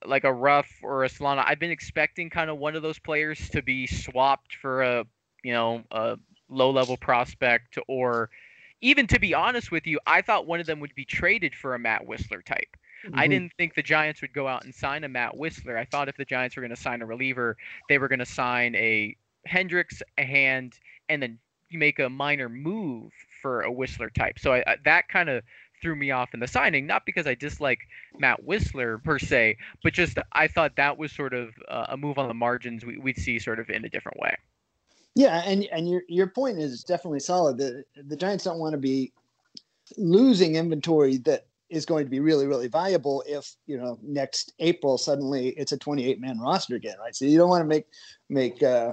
[0.05, 1.43] like a Ruf or a Solano.
[1.47, 5.05] I've been expecting kind of one of those players to be swapped for a
[5.45, 8.31] you know a low level prospect or
[8.81, 11.75] even to be honest with you, I thought one of them would be traded for
[11.75, 12.77] a Matt Wisler type.
[13.07, 13.19] Mm-hmm.
[13.19, 15.79] I didn't think the Giants would go out and sign a Matt Wisler.
[15.79, 17.57] I thought if the Giants were going to sign a reliever,
[17.89, 19.17] they were going to sign a
[19.49, 20.79] Hendriks, a Hand,
[21.09, 21.39] and then
[21.71, 24.39] you make a minor move for a Wisler type.
[24.39, 25.43] So I, I, that kind of
[25.81, 27.81] threw me off in the signing, not because I dislike
[28.19, 32.19] Matt Wisler per se, but just I thought that was sort of uh, a move
[32.19, 34.37] on the margins we, would see sort of in a different way.
[35.17, 37.57] Yeah, and and your your point is definitely solid.
[37.57, 39.15] The the Giants don't want to be
[39.97, 44.99] losing inventory that is going to be really really valuable if you know next April
[44.99, 47.17] suddenly it's a 28 man roster again, right?
[47.17, 47.87] So you don't want to make
[48.29, 48.93] make uh,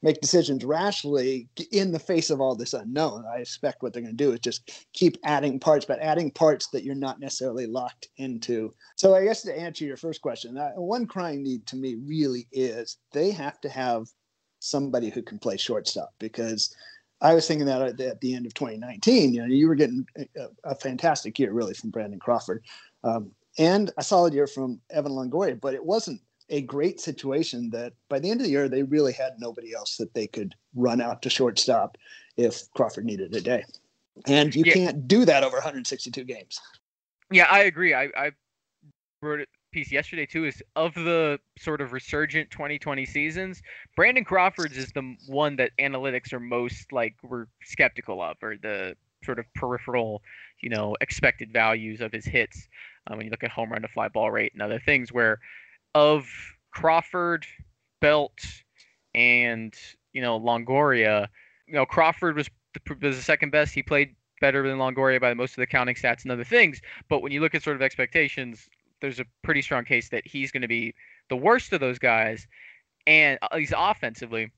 [0.00, 3.24] make decisions rashly in the face of all this unknown.
[3.30, 6.68] I expect what they're going to do is just keep adding parts, but adding parts
[6.68, 8.72] that you're not necessarily locked into.
[8.96, 12.48] So I guess to answer your first question, uh, one crying need to me really
[12.50, 14.06] is they have to have
[14.60, 16.74] somebody who can play shortstop because
[17.20, 20.46] I was thinking that at the, end of 2019, you know, you were getting a,
[20.64, 22.64] a fantastic year really from Brandon Crawford,
[23.04, 25.60] um, and a solid year from Evan Longoria.
[25.60, 29.12] But it wasn't a great situation that by the end of the year they really
[29.12, 31.98] had nobody else that they could run out to shortstop
[32.36, 33.64] if Crawford needed a day,
[34.26, 34.74] and you yeah.
[34.74, 36.58] can't do that over 162 games.
[37.30, 37.92] Yeah, I agree.
[37.92, 38.32] I, I
[39.22, 40.44] wrote a piece yesterday too.
[40.44, 43.62] Is of the sort of resurgent 2020 seasons,
[43.96, 48.96] Brandon Crawford's is the one that analytics are most like we're skeptical of, or the
[49.24, 50.22] sort of peripheral,
[50.62, 52.68] you know, expected values of his hits.
[53.06, 55.38] Um, when you look at home run to fly ball rate and other things, where
[55.94, 56.26] of
[56.70, 57.46] Crawford,
[58.00, 58.38] Belt,
[59.14, 59.74] and
[60.12, 61.28] you know Longoria,
[61.66, 63.74] you know Crawford was the, was the second best.
[63.74, 66.80] He played better than Longoria by most of the counting stats and other things.
[67.08, 68.68] But when you look at sort of expectations,
[69.00, 70.94] there's a pretty strong case that he's going to be
[71.28, 72.46] the worst of those guys,
[73.06, 74.50] and at least offensively.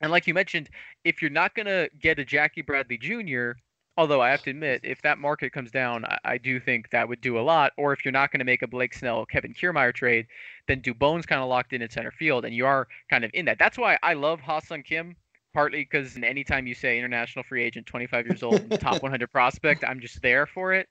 [0.00, 0.68] And like you mentioned,
[1.04, 3.52] if you're not going to get a Jackie Bradley Jr.,
[3.96, 7.08] although I have to admit, if that market comes down, I, I do think that
[7.08, 7.72] would do a lot.
[7.76, 10.26] Or if you're not going to make a Blake Snell, Kevin Kiermaier trade,
[10.66, 13.44] then Dubon's kind of locked in at center field, and you are kind of in
[13.44, 13.58] that.
[13.58, 15.14] That's why I love Ha-Seong Kim
[15.52, 20.00] partly because anytime you say international free agent, 25 years old, top 100 prospect, I'm
[20.00, 20.88] just there for it.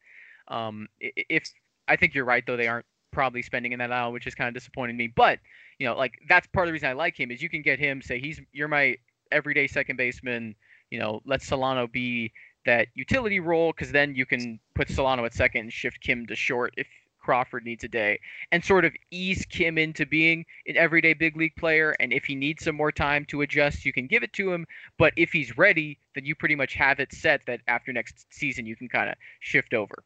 [0.47, 1.51] Um, if
[1.91, 4.47] I think you're right though, they aren't probably spending in that aisle, which is kind
[4.47, 5.07] of disappointing me.
[5.07, 5.39] But
[5.77, 7.79] you know, like that's part of the reason I like him is you can get
[7.79, 8.95] him say he's you're my
[9.31, 10.55] everyday second baseman.
[10.89, 12.31] You know, let Solano be
[12.65, 16.35] that utility role because then you can put Solano at second and shift Kim to
[16.35, 16.87] short if
[17.19, 18.19] Crawford needs a day
[18.51, 21.95] and sort of ease Kim into being an everyday big league player.
[21.99, 24.65] And if he needs some more time to adjust, you can give it to him.
[24.97, 28.65] But if he's ready, then you pretty much have it set that after next season
[28.65, 30.03] you can kind of shift over.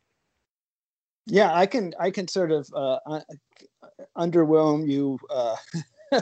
[1.28, 3.00] Yeah, I can I can sort of uh,
[4.18, 5.56] underwhelm you uh,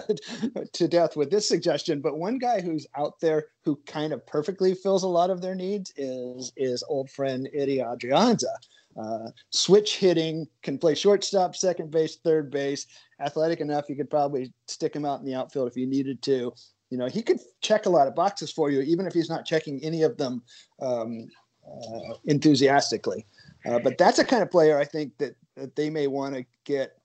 [0.74, 4.74] to death with this suggestion, but one guy who's out there who kind of perfectly
[4.74, 8.54] fills a lot of their needs is is old friend Ehire Adrianza.
[8.96, 12.86] Uh, switch hitting, can play shortstop, second base, third base.
[13.20, 16.54] Athletic enough, you could probably stick him out in the outfield if you needed to.
[16.92, 19.46] You know, he could check a lot of boxes for you, even if he's not
[19.46, 20.44] checking any of them
[20.80, 21.28] um,
[21.68, 23.26] uh, enthusiastically.
[23.65, 26.45] Uh, but that's a kind of player I think that, that they may want to
[26.65, 26.97] get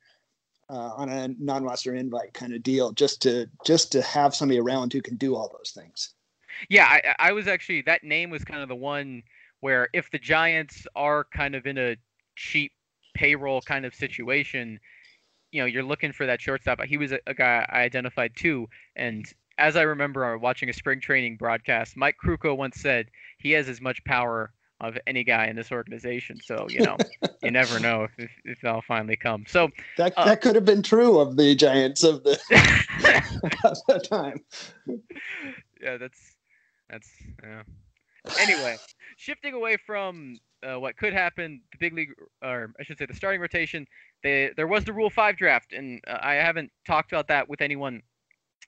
[0.71, 4.92] uh, on a non-roster invite kind of deal, just to just to have somebody around
[4.92, 6.14] who can do all those things.
[6.68, 9.23] Yeah, I, I was actually that name was kind of the one
[9.61, 11.97] where if the Giants are kind of in a
[12.37, 12.73] cheap
[13.14, 14.79] payroll kind of situation,
[15.51, 16.83] you know, you're looking for that shortstop.
[16.85, 18.68] He was a, a guy I identified too.
[18.94, 19.27] And
[19.59, 23.81] as I remember watching a spring training broadcast, Mike Krukow once said he has as
[23.81, 26.41] much power of any guy in this organization.
[26.43, 26.97] So, you know,
[27.43, 29.45] you never know if, if, if they'll finally come.
[29.49, 32.33] So that, uh, that could have been true of the Giants of the,
[33.64, 34.41] of the time.
[35.81, 36.37] Yeah, that's,
[36.88, 37.11] that's,
[37.43, 37.62] yeah
[38.38, 38.77] anyway,
[39.17, 42.12] shifting away from uh, what could happen, the big league,
[42.43, 43.87] or I should say, the starting rotation.
[44.23, 47.61] They, there was the Rule Five draft, and uh, I haven't talked about that with
[47.61, 48.03] anyone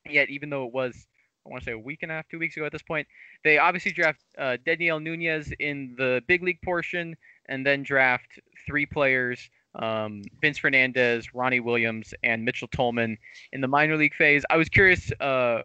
[0.09, 1.07] yet, even though it was
[1.47, 3.07] I want to say a week and a half, two weeks ago at this point.
[3.45, 7.17] They obviously draft uh, Dedniel Nunez in the big league portion,
[7.49, 13.17] and then draft three players: um, Vince Fernandez, Ronnie Williams, and Mitchell Tolman
[13.53, 14.45] in the minor league phase.
[14.51, 15.63] I was curious, uh,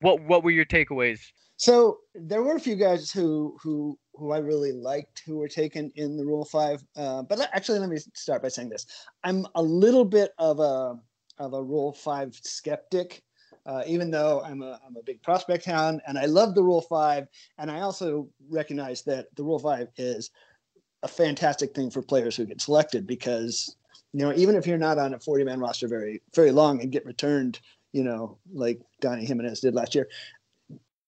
[0.00, 1.20] what what were your takeaways
[1.56, 5.90] so there were a few guys who who who I really liked who were taken
[5.94, 6.84] in the Rule Five.
[6.96, 8.86] Uh, but actually, let me start by saying this:
[9.22, 10.96] I'm a little bit of a
[11.38, 13.22] of a Rule Five skeptic.
[13.66, 16.82] Uh, even though I'm a, I'm a big prospect hound and I love the Rule
[16.82, 17.26] 5,
[17.58, 20.30] and I also recognize that the Rule 5 is
[21.02, 23.76] a fantastic thing for players who get selected because,
[24.12, 26.92] you know, even if you're not on a 40 man roster very, very long and
[26.92, 27.60] get returned,
[27.92, 30.08] you know, like Dany Jimenez did last year,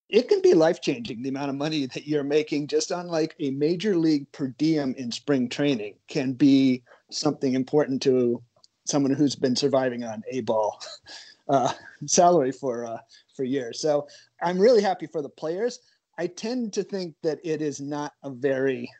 [0.08, 3.34] it can be life changing the amount of money that you're making just on like
[3.40, 8.40] a major league per diem in spring training can be something important to
[8.84, 10.80] someone who's been surviving on a ball
[11.48, 11.72] uh,
[12.06, 12.98] salary for uh,
[13.34, 13.80] for years.
[13.80, 14.06] So
[14.42, 15.80] I'm really happy for the players.
[16.18, 18.90] I tend to think that it is not a very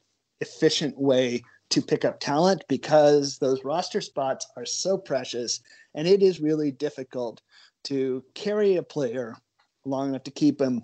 [0.40, 5.60] efficient way to pick up talent because those roster spots are so precious
[5.94, 7.40] and it is really difficult
[7.84, 9.34] to carry a player
[9.84, 10.82] long enough to keep him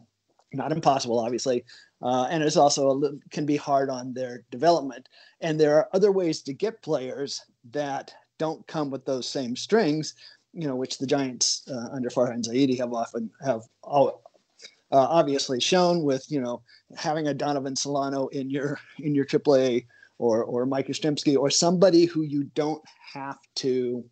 [0.52, 1.64] not impossible, obviously,
[2.02, 5.08] uh, and it's also a can be hard on their development.
[5.40, 10.14] And there are other ways to get players that don't come with those same strings,
[10.52, 14.22] you know, which the Giants uh, under Farhan Zaidi have often have all,
[14.90, 16.62] uh, obviously shown with you know
[16.96, 19.86] having a Donovan Solano in your in your AAA
[20.18, 24.04] or or Mike Yastrzemski or somebody who you don't have to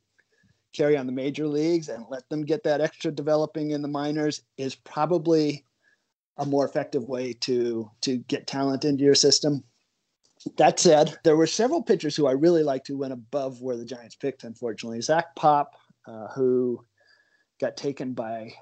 [0.72, 4.42] carry on the major leagues and let them get that extra developing in the minors
[4.57, 5.64] is probably
[6.38, 9.62] a more effective way to to get talent into your system.
[10.57, 13.85] That said, there were several pitchers who I really liked who went above where the
[13.85, 14.44] Giants picked.
[14.44, 15.76] Unfortunately, Zach Pop,
[16.07, 16.85] uh, who
[17.61, 18.53] got taken by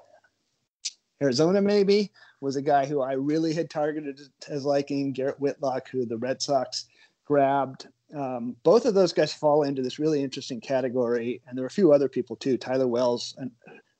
[1.21, 5.11] Arizona, maybe was a guy who I really had targeted as liking.
[5.11, 6.85] Garrett Whitlock, who the Red Sox
[7.25, 7.87] grabbed.
[8.15, 11.71] Um, both of those guys fall into this really interesting category, and there are a
[11.71, 12.57] few other people too.
[12.57, 13.51] Tyler Wells, and,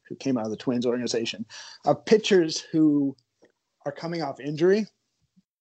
[0.08, 1.46] who came out of the Twins organization,
[1.86, 3.16] of pitchers who
[3.86, 4.88] are coming off injury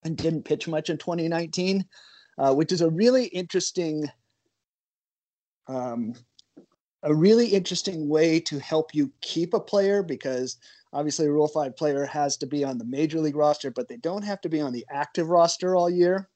[0.04, 1.84] and didn't pitch much in 2019,
[2.38, 4.06] uh, which is a really interesting,
[5.66, 6.14] um,
[7.02, 10.56] a really interesting way to help you keep a player because
[10.92, 13.96] obviously a Rule Five player has to be on the major league roster, but they
[13.98, 16.28] don't have to be on the active roster all year.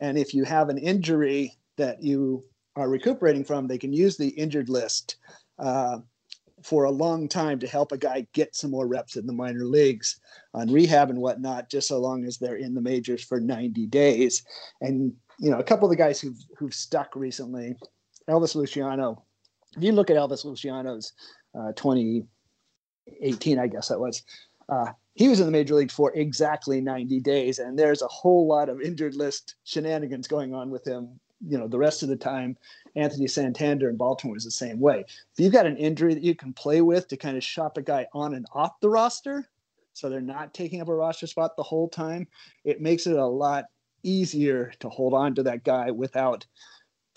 [0.00, 2.44] And if you have an injury that you
[2.76, 5.16] are recuperating from, they can use the injured list
[5.58, 5.98] uh,
[6.62, 9.64] for a long time to help a guy get some more reps in the minor
[9.64, 10.20] leagues
[10.54, 14.44] on rehab and whatnot, just so long as they're in the majors for 90 days.
[14.80, 17.76] And, you know, a couple of the guys who've, who've stuck recently,
[18.28, 19.24] Elvis Luciano,
[19.76, 21.12] if you look at Elvis Luciano's
[21.54, 24.22] uh, 2018, I guess that was,
[24.68, 28.46] uh, he was in the major league for exactly 90 days and there's a whole
[28.46, 32.16] lot of injured list shenanigans going on with him you know the rest of the
[32.16, 32.56] time.
[32.94, 35.00] Anthony santander in baltimore is the same way.
[35.00, 37.82] If you've got an injury that you can play with to kind of shop a
[37.82, 39.48] guy on and off the roster
[39.94, 42.26] so they're not taking up a roster spot the whole time
[42.64, 43.66] it makes it a lot
[44.02, 46.46] easier to hold on to that guy without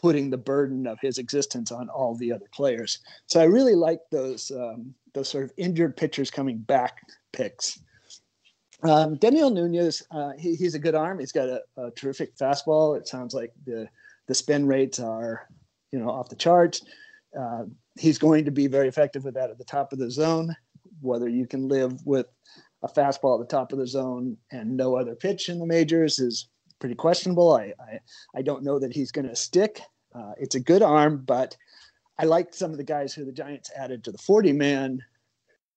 [0.02, 4.00] putting the burden of his existence on all the other players so i really like
[4.12, 7.80] those um, those sort of injured pitchers coming back picks
[8.84, 11.20] um, Dedniel Nunez, uh, he, he's a good arm.
[11.20, 12.98] He's got a, a, terrific fastball.
[12.98, 13.88] It sounds like the
[14.28, 15.48] the spin rates are,
[15.92, 16.82] you know, off the charts.
[17.40, 17.64] Uh,
[17.98, 20.56] he's going to be very effective with that at the top of the zone.
[21.02, 22.28] Whether you can live with
[22.84, 26.20] a fastball at the top of the zone and no other pitch in the majors
[26.20, 26.50] is
[26.86, 27.54] pretty questionable.
[27.54, 28.00] I I,
[28.36, 29.82] I don't know that he's going to stick.
[30.14, 31.58] Uh, it's a good arm, but
[32.20, 35.04] I like some of the guys who the Giants added to the 40 man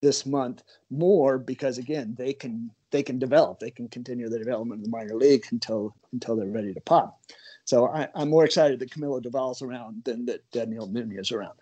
[0.02, 3.58] this month more because again they can they can develop.
[3.58, 7.18] They can continue the development of the minor league until until they're ready to pop.
[7.64, 11.58] So I, am more excited that Camilo Doval's around than that Dedniel Nunez around.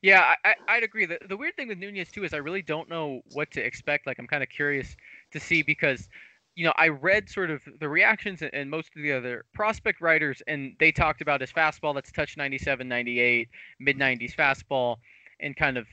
[0.00, 1.04] Yeah I, i'd agree.
[1.04, 4.06] The, the weird thing with Nunez too is i really don't know what to expect.
[4.06, 4.96] Like i'm kind of curious
[5.30, 6.08] to see because
[6.54, 10.42] you know, I read sort of the reactions and most of the other prospect writers,
[10.46, 13.48] and they talked about his fastball that's touched 97, 98,
[13.80, 14.96] mid 90s fastball,
[15.40, 15.86] and kind of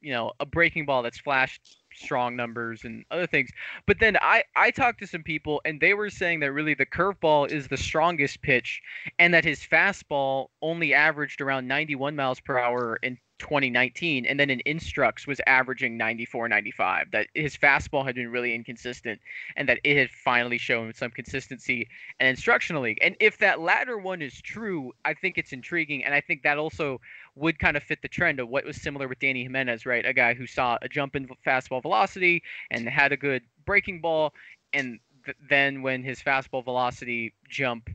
[0.00, 3.50] you know a breaking ball that's flashed strong numbers and other things.
[3.86, 6.86] But then I I talked to some people and they were saying that really the
[6.86, 8.82] curveball is the strongest pitch
[9.18, 14.48] and that his fastball only averaged around 91 miles per hour in 2019 and then
[14.48, 19.20] in instructs was averaging 94 95 that his fastball had been really inconsistent
[19.56, 21.86] and that it had finally shown some consistency
[22.18, 22.98] and instructional league.
[23.02, 26.56] And if that latter one is true i think it's intriguing and i think that
[26.56, 26.98] also
[27.34, 30.06] would kind of fit the trend of what was similar with Dany Jimenez right?
[30.06, 34.32] A guy who saw a jump in fastball velocity and had a good breaking ball
[34.72, 37.90] and th- then when his fastball velocity jump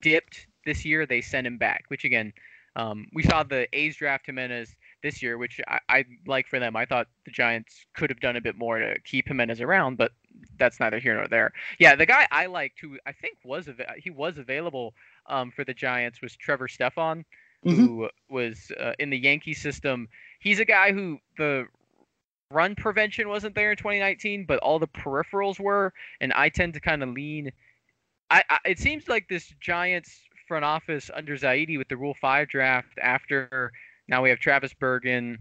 [0.00, 2.32] dipped this year they sent him back which again
[2.76, 6.76] um, we saw the A's draft Jimenez this year, which I, I, like for them.
[6.76, 10.12] I thought the Giants could have done a bit more to keep Jimenez around, but
[10.58, 11.52] that's neither here nor there.
[11.78, 14.94] Yeah, the guy I liked who I think was av- he was available
[15.26, 17.24] um, for the Giants was Trevor Stephan,
[17.64, 17.74] mm-hmm.
[17.74, 20.08] who was uh, in the Yankee system.
[20.40, 21.66] He's a guy who the
[22.50, 26.80] run prevention wasn't there in 2019, but all the peripherals were, and I tend to
[26.80, 27.52] kind of lean.
[28.30, 30.22] I, I, it seems like this Giants
[30.52, 32.98] front office under Zaidi with the Rule Five draft.
[33.00, 33.72] After
[34.06, 35.38] now we have Travis Bergen,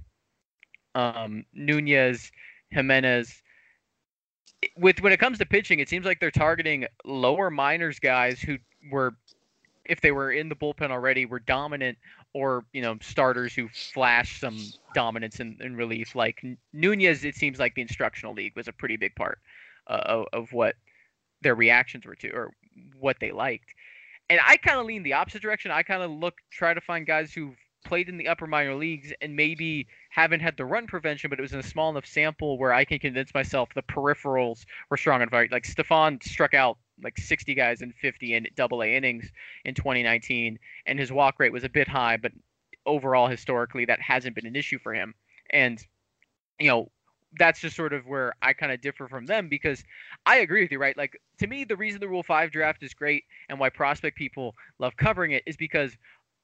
[0.95, 2.31] um, Nunez,
[2.69, 3.41] Jimenez.
[4.77, 8.57] With when it comes to pitching, it seems like they're targeting lower minors guys who
[8.89, 9.17] were,
[9.83, 11.97] if they were in the bullpen already, were dominant,
[12.33, 14.57] or you know starters who flash some
[14.95, 16.15] dominance in, in relief.
[16.15, 16.41] Like
[16.71, 19.39] Nunez, it seems like the instructional league was a pretty big part
[19.87, 20.75] uh, of, of what
[21.41, 22.53] their reactions were to, or
[22.97, 23.75] what they liked
[24.31, 25.71] and I kind of lean the opposite direction.
[25.71, 29.11] I kind of look, try to find guys who've played in the upper minor leagues
[29.19, 32.57] and maybe haven't had the run prevention, but it was in a small enough sample
[32.57, 35.33] where I can convince myself the peripherals were strong enough.
[35.51, 39.29] Like Stephan struck out like 60 guys in 50 in double A innings
[39.65, 42.31] in 2019, and his walk rate was a bit high, but
[42.85, 45.13] overall, historically, that hasn't been an issue for him.
[45.49, 45.77] And,
[46.57, 46.89] you know,
[47.37, 49.83] that's just sort of where I kind of differ from them because
[50.25, 50.97] I agree with you, right?
[50.97, 54.55] Like to me, the reason the Rule Five draft is great and why prospect people
[54.79, 55.95] love covering it is because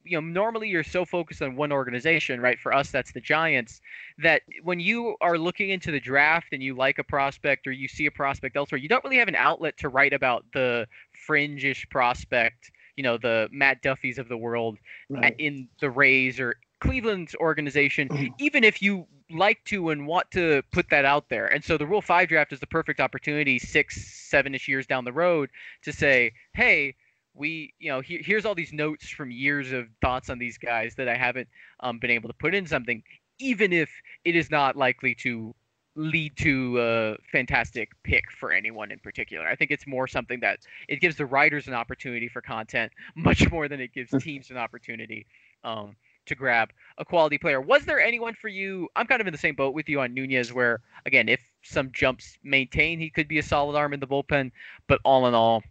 [0.03, 2.59] you know normally you're so focused on one organization, right?
[2.59, 3.81] For us, that's the Giants.
[4.17, 7.87] That when you are looking into the draft and you like a prospect or you
[7.87, 10.87] see a prospect elsewhere, you don't really have an outlet to write about the
[11.27, 12.71] fringish prospect.
[12.95, 14.77] You know, the Matt Duffys of the world
[15.15, 15.35] uh, right.
[15.37, 20.89] in the Rays or Cleveland's organization, even if you like to and want to put
[20.89, 21.47] that out there.
[21.47, 25.05] And so the Rule 5 draft is the perfect opportunity, six, seven ish years down
[25.05, 25.49] the road,
[25.83, 26.95] to say, hey,
[27.33, 30.95] we, you know, he, here's all these notes from years of thoughts on these guys
[30.95, 31.47] that I haven't
[31.81, 33.03] um, been able to put in something,
[33.39, 33.89] even if
[34.25, 35.53] it is not likely to
[35.95, 39.47] lead to a fantastic pick for anyone in particular.
[39.47, 43.49] I think it's more something that it gives the writers an opportunity for content much
[43.51, 45.25] more than it gives teams an opportunity.
[45.63, 45.95] Um,
[46.27, 47.59] to grab a quality player.
[47.61, 48.87] Was there anyone for you?
[48.95, 51.91] I'm kind of in the same boat with you on Nunez, where again, if some
[51.91, 54.51] jumps maintain, he could be a solid arm in the bullpen.
[54.87, 55.63] But all in all,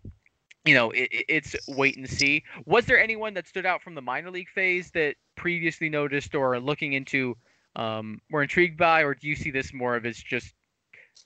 [0.65, 2.45] you know, it, it's wait and see.
[2.65, 6.59] Was there anyone that stood out from the minor league phase that previously noticed or
[6.59, 7.37] looking into
[7.77, 10.55] um, were intrigued by, or do you see this more of as just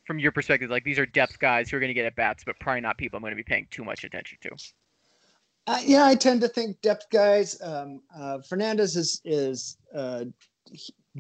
[0.05, 2.43] from your perspective, like these are depth guys who are going to get at bats,
[2.45, 4.51] but probably not people I'm going to be paying too much attention to?
[5.71, 7.57] Uh, yeah, I tend to think depth guys.
[7.63, 10.25] Um, uh, Fernandez is is uh,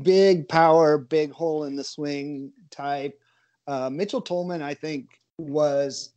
[0.02, 3.16] big power, big hole in the swing type.
[3.68, 5.06] Uh, Mitchell Tolman, I think,
[5.38, 6.14] was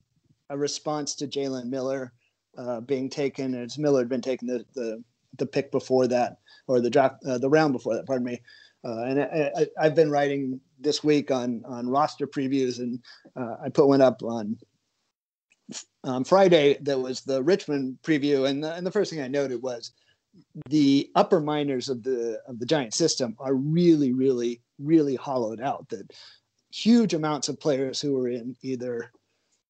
[0.50, 2.12] a response to Jalen Miller
[2.58, 5.04] uh, being taken, as Miller had been taken the, the
[5.38, 8.08] the pick before that, or the draft, the round before that.
[8.08, 8.42] Pardon me.
[8.84, 13.00] and I, have been writing this week on on roster previews, and
[13.36, 14.58] I put one up on
[16.04, 19.62] um, Friday that was the Richmond preview, and the, and the first thing I noted
[19.62, 19.92] was
[20.70, 25.88] the upper minors of the of the Giant system are really, really, really hollowed out.
[25.90, 26.12] That
[26.72, 29.12] huge amounts of players who were in either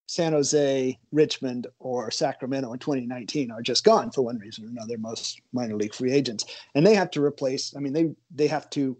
[0.08, 4.98] San Jose, Richmond, or Sacramento in 2019 are just gone for one reason or another.
[4.98, 7.76] Most minor league free agents, and they have to replace.
[7.76, 8.98] I mean, they they have to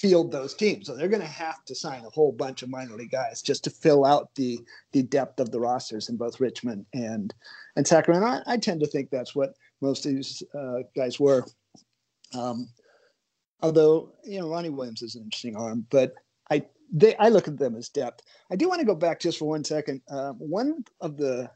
[0.00, 0.86] field those teams.
[0.86, 3.64] So they're going to have to sign a whole bunch of minor league guys just
[3.64, 4.60] to fill out the
[4.92, 7.34] the depth of the rosters in both Richmond and
[7.76, 8.26] and Sacramento.
[8.26, 11.44] I, I tend to think that's what most of these uh, guys were.
[12.34, 12.68] Um,
[13.62, 16.14] although you know Ronnie Williams is an interesting arm, but
[16.50, 18.22] I they I look at them as depth.
[18.50, 20.02] I do want to go back just for one second.
[20.10, 21.50] Uh, one of the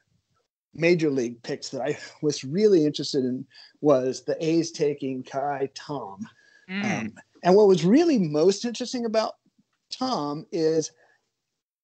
[0.73, 3.47] major league picks that I was really interested in
[3.81, 6.27] was the A's taking Ka'ai Tom.
[6.71, 7.01] Mm.
[7.01, 9.35] Um, and what was really most interesting about
[9.91, 10.91] Tom is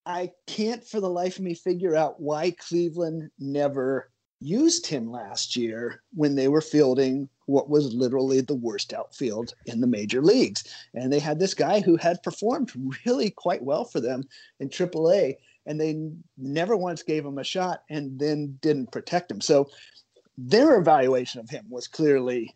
[0.04, 5.56] I can't for the life of me figure out why Cleveland never used him last
[5.56, 10.64] year when they were fielding what was literally the worst outfield in the major leagues.
[10.94, 12.70] And they had this guy who had performed
[13.06, 14.24] really quite well for them
[14.60, 19.40] in AAA, and they never once gave him a shot and then didn't protect him.
[19.40, 19.68] So
[20.36, 22.54] their evaluation of him was clearly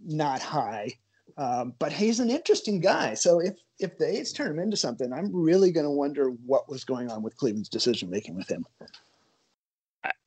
[0.00, 0.92] not high.
[1.36, 3.14] Um, but he's an interesting guy.
[3.14, 6.68] So if if the A's turn him into something, I'm really going to wonder what
[6.68, 8.64] was going on with Cleveland's decision making with him.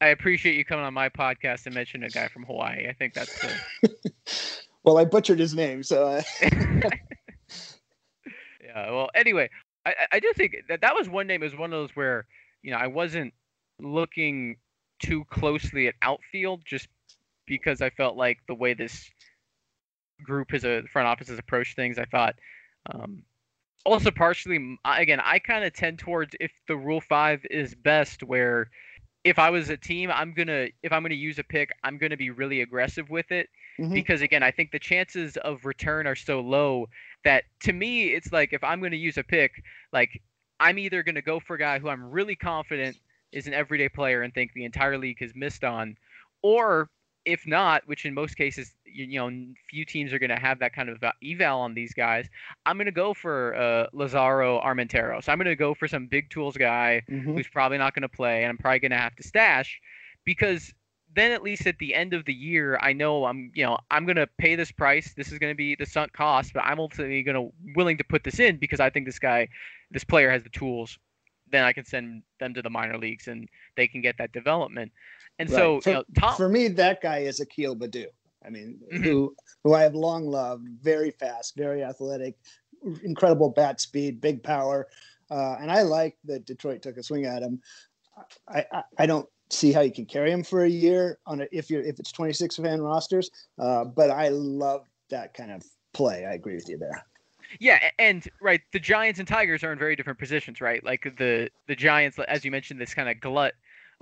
[0.02, 2.88] I appreciate you coming on my podcast and mentioning a guy from Hawaii.
[2.88, 3.96] I think that's good.
[4.84, 6.08] well, I butchered his name, so.
[6.08, 6.22] Uh...
[8.64, 8.92] yeah.
[8.92, 9.50] Well, anyway,
[9.86, 11.44] I, I do think that that was one name.
[11.44, 12.26] Is one of those where
[12.64, 13.34] you know I wasn't
[13.80, 14.58] looking
[15.00, 16.88] too closely at outfield just
[17.46, 19.10] because I felt like the way this
[20.24, 21.98] group as a front office has approached things.
[21.98, 22.36] I thought
[22.92, 23.24] um,
[23.88, 28.70] also partially again I kind of tend towards if the rule five is best where
[29.24, 32.18] if I was a team I'm gonna if I'm gonna use a pick I'm gonna
[32.18, 33.48] be really aggressive with it
[33.80, 33.94] mm-hmm.
[33.94, 36.88] because again I think the chances of return are so low
[37.24, 39.64] that to me it's like if I'm gonna use a pick
[39.94, 40.22] like
[40.60, 42.98] I'm either gonna go for a guy who I'm really confident
[43.32, 45.96] is an everyday player and think the entire league has missed on
[46.42, 46.90] or
[47.28, 50.60] if not, which in most cases, you, you know, few teams are going to have
[50.60, 52.28] that kind of eval on these guys.
[52.66, 55.24] I'm going to go for uh, Lazaro Armentero.
[55.24, 57.34] So I'm going to go for some big tools guy mm-hmm.
[57.34, 59.80] who's probably not going to play, and I'm probably going to have to stash
[60.26, 60.74] because
[61.16, 64.06] then at least at the end of the year, I know I'm, you know, I'm
[64.06, 65.14] going to pay this price.
[65.16, 68.04] This is going to be the sunk cost, but I'm ultimately going to willing to
[68.04, 69.48] put this in because I think this guy,
[69.92, 70.98] this player has the tools.
[71.50, 74.92] Then I can send them to the minor leagues and they can get that development.
[75.40, 75.58] And right.
[75.58, 78.08] so, for, you know, Tom, for me, that guy is Akil Baddoo.
[78.48, 79.04] I mean, mm-hmm.
[79.04, 82.36] who who I have long loved, very fast, very athletic,
[83.04, 84.88] incredible bat speed, big power,
[85.30, 87.62] uh, and I like that Detroit took a swing at him.
[88.48, 91.48] I, I, I don't see how you can carry him for a year on a,
[91.52, 93.30] if you're if it's 26 fan rosters,
[93.60, 96.26] uh, but I love that kind of play.
[96.26, 97.06] I agree with you there.
[97.60, 100.84] Yeah, and right, the Giants and Tigers are in very different positions, right?
[100.84, 103.54] Like the the Giants, as you mentioned, this kind of glut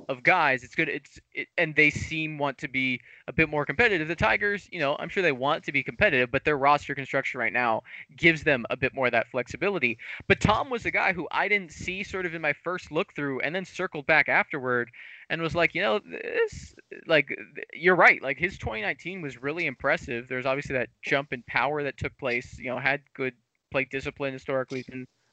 [0.10, 0.64] of guys.
[0.64, 0.90] It's good.
[0.90, 4.08] It's it, and they seem want to be a bit more competitive.
[4.08, 7.40] The Tigers, you know, I'm sure they want to be competitive, but their roster construction
[7.40, 7.82] right now
[8.16, 9.98] gives them a bit more of that flexibility.
[10.28, 13.14] But Tom was a guy who I didn't see sort of in my first look
[13.16, 14.90] through, and then circled back afterward
[15.30, 16.76] and was like, you know, this
[17.08, 17.36] like
[17.74, 18.22] you're right.
[18.22, 20.28] Like his 2019 was really impressive.
[20.28, 22.58] There's obviously that jump in power that took place.
[22.60, 23.34] You know, had good
[23.72, 24.86] plate discipline historically,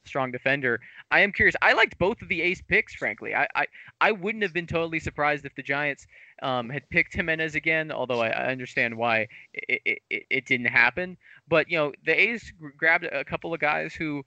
[0.05, 0.81] strong defender.
[1.11, 1.55] I am curious.
[1.63, 3.35] I liked both of the ace picks, frankly.
[3.35, 3.67] I I,
[4.01, 6.07] I wouldn't have been totally surprised if the Giants
[6.43, 11.17] um, had picked Jimenez again, although I, I understand why it, it, it, didn't happen.
[11.49, 14.25] But you know, the A's grabbed a couple of guys who,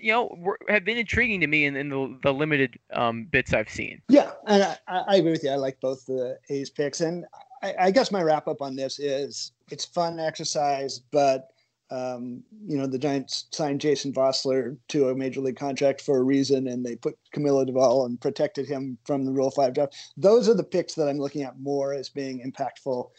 [0.00, 3.52] you know, were, have been intriguing to me in, in the, the limited um, bits
[3.52, 4.00] I've seen.
[4.08, 5.50] Yeah, and I, I agree with you.
[5.50, 7.26] I like both the A's picks, and
[7.62, 11.50] I, I guess my wrap up on this is it's fun exercise, but
[11.92, 16.22] um, you know, the Giants signed Jason Vosler to a major league contract for a
[16.22, 19.96] reason, and they put Camilo Doval and protected him from the Rule Five draft.
[20.16, 23.10] Those are the picks that I'm looking at more as being impactful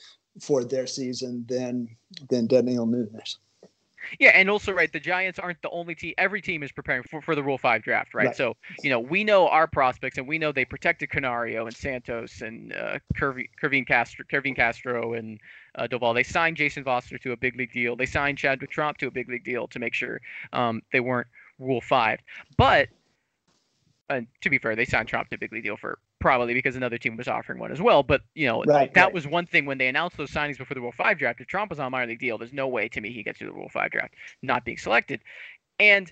[0.42, 1.96] for their season than
[2.30, 3.38] than Dedniel Nunez.
[4.20, 6.14] Yeah, and also right, the Giants aren't the only team.
[6.18, 8.28] Every team is preparing for, for the Rule Five draft, right?
[8.28, 8.36] right?
[8.36, 12.42] So you know we know our prospects, and we know they protected Canario and Santos
[12.42, 15.40] and uh, Kervin Castro, Kervin Castro and
[15.76, 16.14] uh, Doval.
[16.14, 17.96] They signed Jason Vosler to a big league deal.
[17.96, 20.22] They signed Chadwick Tromp to a big league deal to make sure
[20.52, 21.28] um, they weren't
[21.60, 22.20] Rule Five.
[22.58, 22.90] But
[24.10, 26.76] and to be fair, they signed Tromp to a big league deal for probably because
[26.76, 28.04] another team was offering one as well.
[28.04, 29.14] But you know, right, that right.
[29.14, 31.42] was one thing when they announced those signings before the Rule Five draft.
[31.42, 33.40] If Tromp was on a minor league deal, there's no way to me he gets
[33.40, 35.22] to the Rule Five draft not being selected.
[35.80, 36.12] And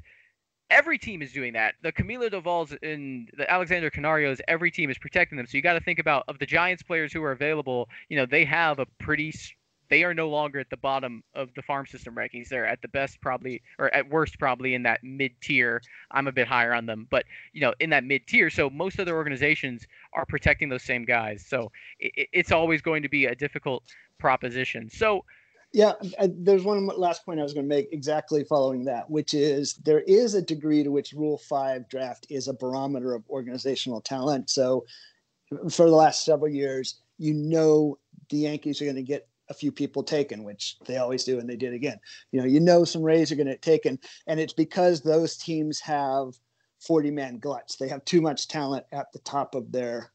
[0.72, 1.76] every team is doing that.
[1.84, 5.46] The Camilo Dovals and the Alexander Canarios, every team is protecting them.
[5.46, 7.90] So you got to think about of the Giants players who are available.
[8.10, 9.34] You know, they have a pretty
[9.90, 12.48] they are no longer at the bottom of the farm system rankings.
[12.48, 15.82] They're at the best, probably, or at worst, probably in that mid tier.
[16.12, 18.50] I'm a bit higher on them, but you know, in that mid tier.
[18.50, 21.46] So most other organizations are protecting those same guys.
[21.46, 23.84] So it, it's always going to be a difficult
[24.18, 24.90] proposition.
[24.90, 25.26] So.
[25.74, 29.34] Yeah, uh, there's one last point I was going to make exactly following that, which
[29.34, 34.02] is there is a degree to which Rule 5 draft is a barometer of organizational
[34.02, 34.50] talent.
[34.50, 34.86] So
[35.54, 37.98] uh, for the last several years, you know
[38.30, 41.50] the Yankees are going to get a few people taken, which they always do, and
[41.50, 42.00] they did again.
[42.32, 45.38] You know, you know some Rays are going to get taken, and it's because those
[45.38, 46.34] teams have
[46.80, 47.76] 40 man gluts.
[47.78, 50.12] They have too much talent at the top of their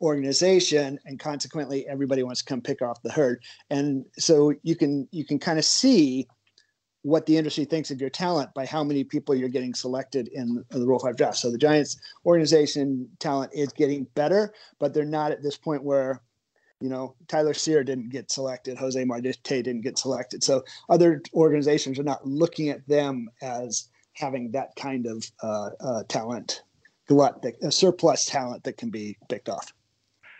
[0.00, 3.42] organization, and consequently, everybody wants to come pick off the herd.
[3.70, 6.26] And so you can you can kind of see
[7.02, 10.62] what the industry thinks of your talent by how many people you're getting selected in
[10.70, 11.38] the Rule 5 draft.
[11.38, 16.20] So the Giants organization talent is getting better, but they're not at this point where
[16.80, 20.42] you know, Tyler Cyr didn't get selected, Jose Marte didn't get selected.
[20.42, 26.02] So other organizations are not looking at them as having that kind of uh, uh,
[26.08, 26.62] talent,
[27.06, 29.72] glut, that, a surplus talent that can be picked off.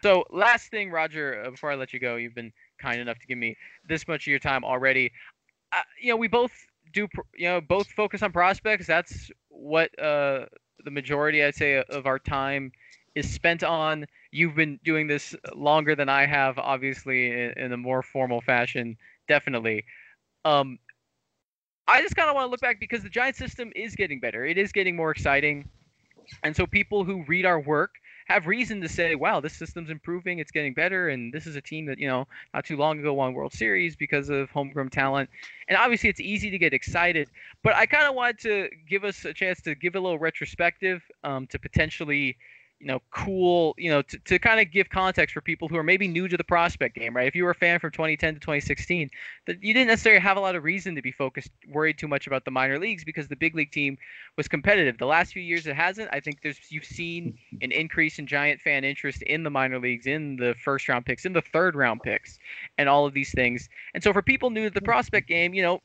[0.02, 3.26] So last thing, Roger, uh, before I let you go, you've been kind enough to
[3.26, 5.12] give me this much of your time already.
[5.72, 6.52] Uh, you know, we both
[6.92, 8.86] do, you know, both focus on prospects.
[8.86, 10.46] That's what uh,
[10.84, 12.72] the majority, I'd say, of our time
[13.14, 17.76] is spent on you've been doing this longer than I have, obviously in, in a
[17.76, 18.96] more formal fashion,
[19.28, 19.84] definitely.
[20.44, 20.78] Um,
[21.88, 24.44] I just kind of want to look back because the giant system is getting better.
[24.44, 25.68] It is getting more exciting,
[26.44, 27.90] and so people who read our work
[28.30, 30.38] have reason to say, "Wow, this system's improving.
[30.38, 33.12] It's getting better." And this is a team that you know not too long ago
[33.12, 35.28] won World Series because of homegrown talent.
[35.68, 37.28] And obviously, it's easy to get excited.
[37.62, 41.02] But I kind of wanted to give us a chance to give a little retrospective
[41.24, 42.36] um, to potentially
[42.80, 45.82] you know, cool, you know, to, to kind of give context for people who are
[45.82, 47.26] maybe new to the prospect game, right?
[47.26, 49.10] If you were a fan from 2010 to 2016,
[49.46, 52.26] that you didn't necessarily have a lot of reason to be focused, worried too much
[52.26, 53.98] about the minor leagues because the big league team
[54.38, 54.96] was competitive.
[54.96, 56.08] The last few years it hasn't.
[56.10, 60.06] I think there's you've seen an increase in giant fan interest in the minor leagues,
[60.06, 62.38] in the first round picks, in the third round picks,
[62.78, 63.68] and all of these things.
[63.92, 65.82] And so for people new to the prospect game, you know,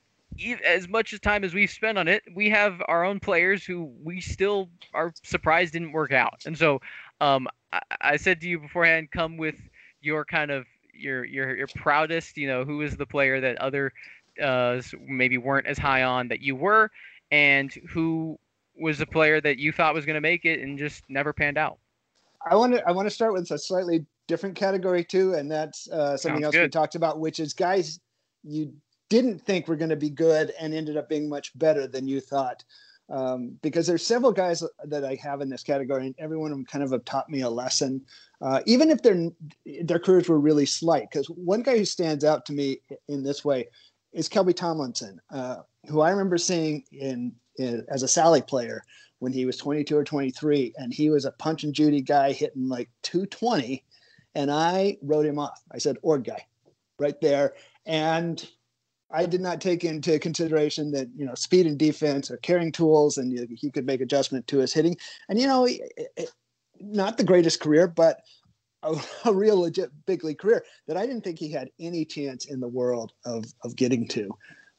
[0.66, 3.92] as much as time as we've spent on it, we have our own players who
[4.04, 6.44] we still are surprised didn't work out.
[6.46, 6.82] And so,
[7.22, 9.56] um, I, I, said to you beforehand, come with
[10.02, 12.38] your kind of your your your proudest.
[12.38, 13.94] You know, who is the player that other
[14.42, 16.92] uh, maybe weren't as high on that you were,
[17.32, 18.38] and who
[18.78, 21.58] was the player that you thought was going to make it and just never panned
[21.58, 21.78] out.
[22.50, 25.90] I want to I want to start with a slightly different category too, and that's
[25.90, 26.64] uh, something Sounds else good.
[26.64, 28.00] we talked about, which is guys
[28.44, 28.74] you
[29.10, 32.08] didn't think we were going to be good and ended up being much better than
[32.08, 32.64] you thought.
[33.08, 36.58] Um, because there's several guys that I have in this category, and every one of
[36.58, 38.04] them kind of have taught me a lesson,
[38.42, 39.30] uh, even if their
[39.84, 41.08] their careers were really slight.
[41.12, 43.68] Because one guy who stands out to me in this way
[44.12, 48.82] is Kelby Tomlinson, uh, who I remember seeing in, in, as a Sally player
[49.20, 52.68] when he was 22 or 23, and he was a punch and Judy guy hitting
[52.68, 53.84] like 220,
[54.34, 55.62] and I wrote him off.
[55.72, 56.44] I said, "Ord guy,"
[56.98, 57.54] right there,
[57.86, 58.44] and
[59.12, 63.18] I did not take into consideration that you know speed and defense are carrying tools,
[63.18, 64.98] and he could make adjustment to his hitting.
[65.30, 65.68] And you know,
[66.80, 68.22] not the greatest career, but
[68.84, 68.96] a,
[69.26, 72.60] a, real legit big league career that I didn't think he had any chance in
[72.60, 74.30] the world of of getting to.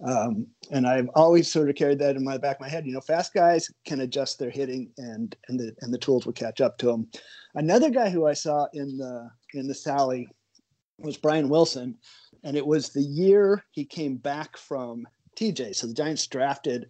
[0.04, 2.86] Um, and I've always sort of carried that in my back of my head.
[2.86, 6.32] You know, fast guys can adjust their hitting, and and the and the tools will
[6.32, 7.08] catch up to them.
[7.54, 10.28] Another guy who I saw in the in the Sally
[10.98, 11.96] was Brian Wilson,
[12.46, 15.04] and it was the year he came back from
[15.36, 15.74] TJ.
[15.74, 16.88] So the Giants drafted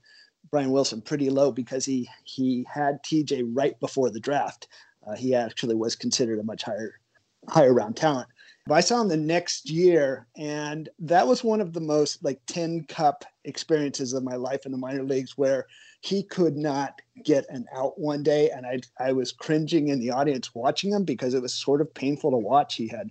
[0.50, 4.68] Brian Wilson pretty low because he he had TJ right before the draft.
[5.06, 7.00] Uh, he actually was considered a much higher
[7.48, 8.28] higher round talent.
[8.66, 12.40] But I saw him the next year, and that was one of the most like
[12.46, 15.66] 10 cup experiences of my life in the minor leagues where
[16.02, 18.50] he could not get an out one day.
[18.50, 21.94] And I, I was cringing in the audience watching him because it was sort of
[21.94, 22.74] painful to watch.
[22.74, 23.08] He had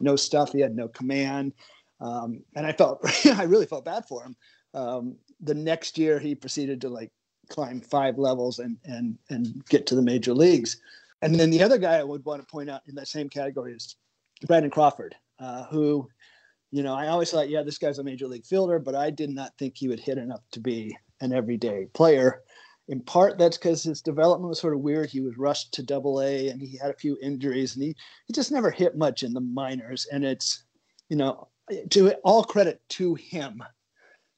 [0.00, 1.52] no stuff, he had no command.
[2.02, 4.36] Um, and I felt, I really felt bad for him.
[4.74, 7.12] Um, the next year, he proceeded to like
[7.48, 10.78] climb five levels and, and, and get to the major leagues.
[11.22, 13.72] And then the other guy I would want to point out in that same category
[13.72, 13.96] is
[14.46, 16.08] Brandon Crawford, uh, who,
[16.72, 19.30] you know, I always thought, yeah, this guy's a major league fielder, but I did
[19.30, 22.42] not think he would hit enough to be an everyday player.
[22.88, 25.10] In part, that's because his development was sort of weird.
[25.10, 27.94] He was rushed to double A and he had a few injuries and he,
[28.26, 30.06] he just never hit much in the minors.
[30.10, 30.64] And it's,
[31.08, 31.46] you know,
[31.90, 33.62] to all credit to him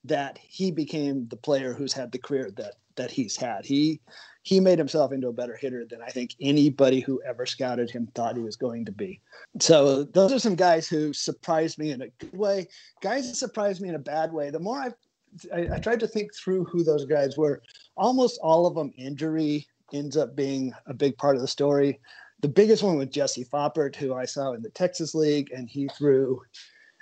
[0.04, 3.64] that he became the player who's had the career that that he's had.
[3.64, 4.00] He
[4.42, 8.08] he made himself into a better hitter than I think anybody who ever scouted him
[8.14, 9.20] thought he was going to be.
[9.58, 12.68] So those are some guys who surprised me in a good way.
[13.00, 14.50] Guys that surprised me in a bad way.
[14.50, 14.94] The more I've,
[15.52, 17.62] I, I tried to think through who those guys were,
[17.96, 21.98] almost all of them injury ends up being a big part of the story.
[22.42, 25.88] The biggest one was Jesse Foppert, who I saw in the Texas League, and he
[25.96, 26.42] threw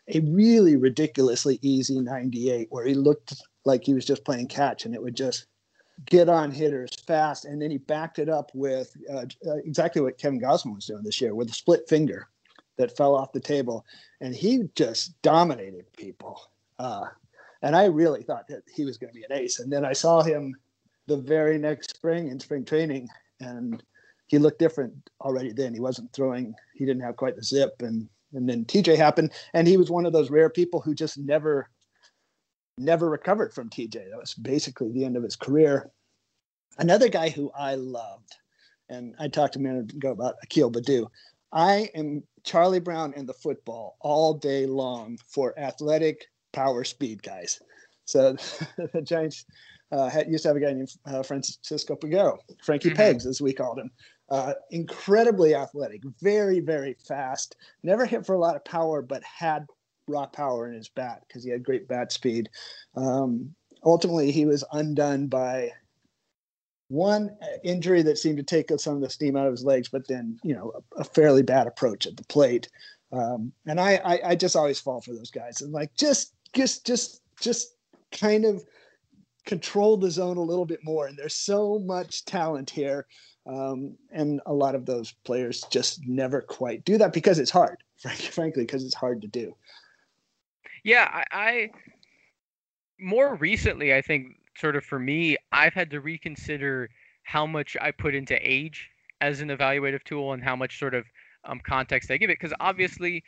[0.08, 3.34] a really ridiculously easy 98 where he looked
[3.64, 5.46] like he was just playing catch and it would just
[6.06, 7.44] get on hitters fast.
[7.44, 11.04] And then he backed it up with uh, uh, exactly what Kevin Gausman was doing
[11.04, 12.28] this year with a split finger
[12.76, 13.84] that fell off the table.
[14.20, 16.40] And he just dominated people.
[16.78, 17.06] Uh,
[17.62, 19.60] and I really thought that he was going to be an ace.
[19.60, 20.56] And then I saw him
[21.06, 23.08] the very next spring in spring training,
[23.40, 23.82] and
[24.26, 25.74] he looked different already then.
[25.74, 27.74] He wasn't throwing, he didn't have quite the zip.
[27.80, 31.18] And, and then TJ happened, and he was one of those rare people who just
[31.18, 31.68] never
[32.78, 34.10] never recovered from TJ.
[34.10, 35.90] That was basically the end of his career.
[36.78, 38.34] Another guy who I loved,
[38.88, 41.06] and I talked a minute ago about Akil Baddoo.
[41.52, 47.60] I am Charlie Brown and the football all day long for athletic power speed guys.
[48.06, 48.36] So
[48.92, 49.44] the Giants
[49.92, 52.96] uh, had, used to have a guy named uh, Francisco Peguero, Frankie mm-hmm.
[52.96, 53.90] Pegs, as we called him.
[54.30, 57.56] Uh, incredibly athletic, very, very fast.
[57.82, 59.66] Never hit for a lot of power, but had
[60.08, 62.48] raw power in his bat because he had great bat speed.
[62.96, 63.54] Um,
[63.84, 65.70] ultimately, he was undone by
[66.88, 70.06] one injury that seemed to take some of the steam out of his legs, but
[70.08, 72.68] then you know a, a fairly bad approach at the plate.
[73.12, 76.86] Um, and I, I, I just always fall for those guys and like just just
[76.86, 77.76] just just
[78.10, 78.64] kind of
[79.44, 81.06] control the zone a little bit more.
[81.06, 83.06] And there's so much talent here.
[83.46, 87.82] Um, and a lot of those players just never quite do that because it's hard,
[88.30, 89.54] frankly, because it's hard to do.
[90.84, 91.70] Yeah, I, I
[93.00, 96.88] more recently, I think, sort of for me, I've had to reconsider
[97.24, 98.88] how much I put into age
[99.20, 101.04] as an evaluative tool and how much sort of
[101.44, 102.38] um, context I give it.
[102.40, 103.24] Because obviously,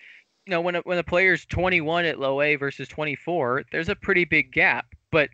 [0.47, 3.97] you know, when a, when a player's 21 at low A versus 24, there's a
[3.97, 4.87] pretty big gap.
[5.11, 5.31] But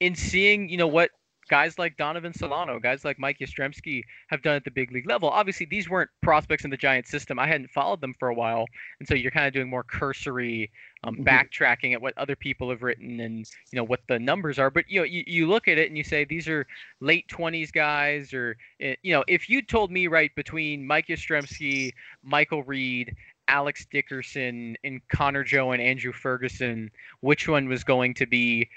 [0.00, 1.10] in seeing, you know, what
[1.48, 5.28] guys like Donovan Solano, guys like Mike Yastrzemski have done at the big league level.
[5.28, 7.38] Obviously, these weren't prospects in the Giants system.
[7.38, 8.66] I hadn't followed them for a while,
[9.00, 10.70] and so you're kind of doing more cursory
[11.04, 11.24] um, mm-hmm.
[11.24, 14.70] backtracking at what other people have written and you know what the numbers are.
[14.70, 16.66] But you know, you, you look at it and you say these are
[17.00, 21.92] late 20s guys, or eh, you know, if you told me right between Mike Yastrzemski,
[22.22, 23.14] Michael Reed,
[23.48, 26.90] Alex Dickerson, and Connor Joe and Andrew Ferguson,
[27.20, 28.68] which one was going to be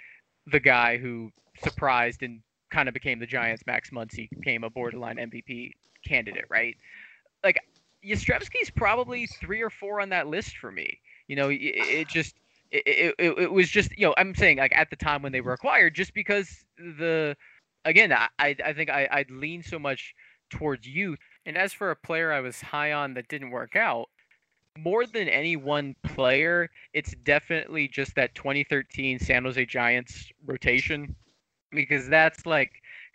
[0.47, 1.32] the guy who
[1.63, 2.41] surprised and
[2.72, 5.72] kind of became the Giants' Max Muncy, became a borderline MVP
[6.07, 6.76] candidate, right?
[7.43, 7.59] Like
[8.05, 10.99] Yastrzemski's probably three or four on that list for me.
[11.28, 12.36] You know, it, it just
[12.72, 15.41] it, it, it was just you know I'm saying like at the time when they
[15.41, 17.36] were acquired, just because the
[17.86, 20.15] again I I think I I'd lean so much
[20.49, 21.19] towards youth.
[21.45, 24.09] And as for a player I was high on that didn't work out,
[24.78, 31.15] more than any one player, it's definitely just that 2013 San Jose Giants rotation
[31.72, 32.72] because that's like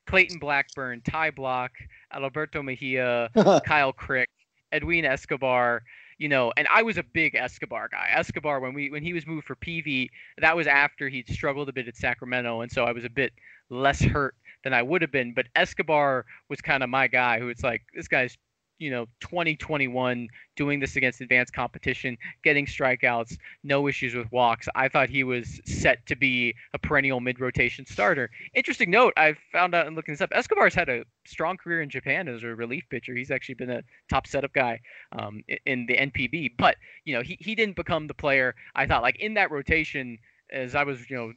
[0.06, 1.70] Clayton Blackburn, Ty Blach,
[2.12, 3.30] Alberto Mejia,
[3.66, 4.28] Kyle Crick,
[4.72, 5.82] Edwin Escobar,
[6.18, 8.08] you know, and I was a big Escobar guy.
[8.12, 11.72] Escobar when we when he was moved for Peavy, that was after he'd struggled a
[11.72, 13.32] bit at Sacramento, and so I was a bit
[13.68, 14.34] less hurt
[14.64, 15.34] than I would have been.
[15.34, 18.36] But Escobar was kind of my guy who it's like this guy's
[18.78, 24.68] you know 2021 doing this against advanced competition getting strikeouts no issues with walks.
[24.74, 28.30] I thought he was set to be a perennial mid-rotation starter.
[28.54, 31.90] Interesting note i found out in looking this up escobar's had a strong career in
[31.90, 33.14] japan as a relief pitcher.
[33.14, 34.80] He's actually been a top setup guy
[35.18, 39.02] um, in the npb but you know he, he didn't become the player i thought
[39.02, 40.18] like in that rotation
[40.52, 41.32] as i was you know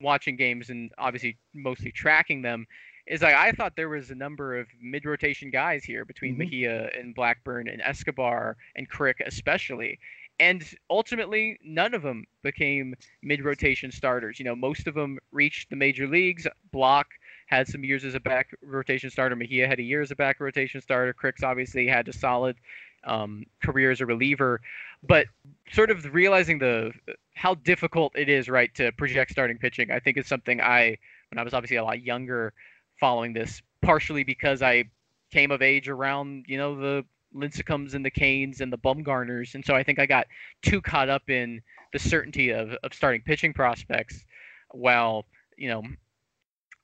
[0.00, 2.66] watching games and obviously mostly tracking them
[3.06, 6.40] is like I thought there was a number of mid rotation guys here between mm-hmm.
[6.40, 9.98] Mejia and Blackburn and Escobar and Crick especially.
[10.40, 14.38] And ultimately, none of them became mid rotation starters.
[14.38, 16.46] You know, most of them reached the major leagues.
[16.72, 17.04] Blach
[17.46, 19.36] had some years as a back rotation starter.
[19.36, 21.12] Mejia had a year as a back rotation starter.
[21.12, 22.56] Crick's obviously had a solid
[23.04, 24.60] um, career as a reliever.
[25.06, 25.26] But
[25.70, 26.92] sort of realizing the
[27.34, 30.96] how difficult it is, right, to project starting pitching, I think is something I,
[31.30, 32.54] when I was obviously a lot younger,
[32.98, 34.84] following this, partially because I
[35.30, 39.54] came of age around, you know, the Lincecums and the Cains and the Bumgarners.
[39.54, 40.26] And so I think I got
[40.62, 41.60] too caught up in
[41.92, 44.24] the certainty of, of starting pitching prospects.
[44.70, 45.26] While,
[45.56, 45.82] you know,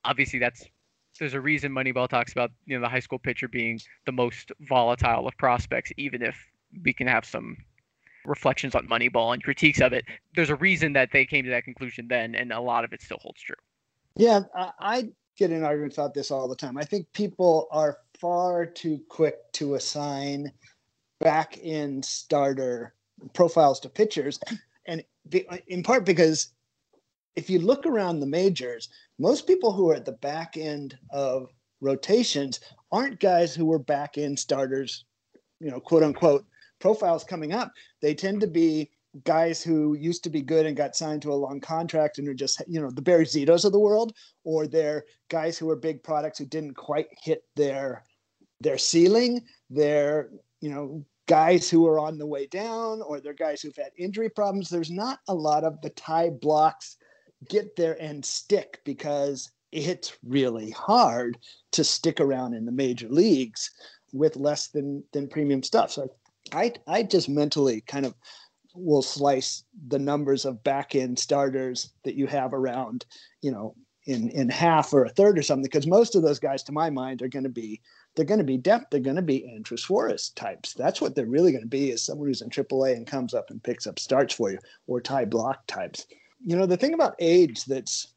[0.05, 0.65] obviously that's
[1.19, 4.51] there's a reason Moneyball talks about, you know, the high school pitcher being the most
[4.61, 6.35] volatile of prospects, even if
[6.83, 7.57] we can have some
[8.25, 10.05] reflections on Moneyball and critiques of it.
[10.35, 13.01] There's a reason that they came to that conclusion then, and a lot of it
[13.01, 13.55] still holds true.
[14.15, 14.41] Yeah,
[14.79, 16.77] I get in arguments about this all the time.
[16.77, 20.51] I think people are far too quick to assign
[21.19, 22.93] back end starter
[23.33, 24.39] profiles to pitchers,
[24.87, 25.03] and
[25.67, 26.53] in part because
[27.35, 31.49] if you look around the majors, most people who are at the back end of
[31.79, 32.59] rotations
[32.91, 35.05] aren't guys who were back end starters,
[35.59, 36.45] you know, quote unquote
[36.79, 37.71] profiles coming up.
[38.01, 38.89] They tend to be
[39.23, 42.33] guys who used to be good and got signed to a long contract and are
[42.33, 46.03] just you know the Barry Zitos of the world, or they're guys who are big
[46.03, 48.03] products who didn't quite hit their
[48.59, 49.41] their ceiling.
[49.69, 50.29] They're
[50.61, 54.29] you know guys who are on the way down, or they're guys who've had injury
[54.29, 54.69] problems.
[54.69, 56.95] There's not a lot of the Ty Blachs
[57.49, 61.37] get there and stick because it's really hard
[61.71, 63.71] to stick around in the major leagues
[64.13, 65.91] with less than than premium stuff.
[65.91, 66.09] So
[66.53, 68.15] I I just mentally kind of
[68.75, 73.05] will slice the numbers of back end starters that you have around,
[73.41, 76.63] you know, in in half or a third or something, because most of those guys,
[76.63, 77.79] to my mind, are going to be
[78.15, 78.87] they're going to be depth.
[78.89, 80.73] They're going to be Andrew Suarez types.
[80.73, 83.49] That's what they're really going to be is someone who's in AAA and comes up
[83.49, 86.07] and picks up starts for you, or Ty Blach types.
[86.43, 88.13] You know, the thing about age that's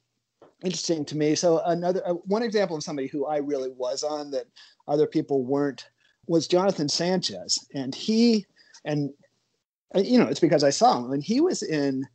[0.65, 1.35] interesting to me.
[1.35, 4.47] So another uh, one example of somebody who I really was on that
[4.89, 5.89] other people weren't
[6.27, 8.47] was Jonathan Sanchez, and he
[8.85, 9.11] and
[9.95, 12.07] you know, it's because I saw him when he was in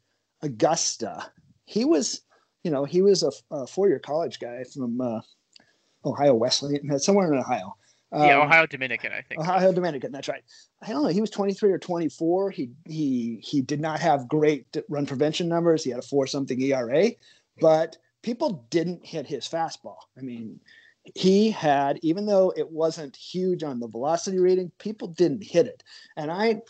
[0.41, 1.31] Augusta.
[1.65, 2.21] He was,
[2.63, 5.21] you know, he was a, a four-year college guy from uh,
[6.05, 7.75] Ohio Wesleyan, somewhere in Ohio.
[8.11, 9.39] Um, yeah, Ohio Dominican, I think.
[9.39, 10.43] Ohio Dominican, that's right.
[10.81, 11.09] I don't know.
[11.09, 12.49] He was 23 or 24.
[12.49, 15.83] He he he did not have great run prevention numbers.
[15.83, 17.11] He had a four something ERA,
[17.61, 19.97] but people didn't hit his fastball.
[20.17, 20.59] I mean,
[21.15, 25.83] he had even though it wasn't huge on the velocity rating, people didn't hit it.
[26.17, 26.61] And I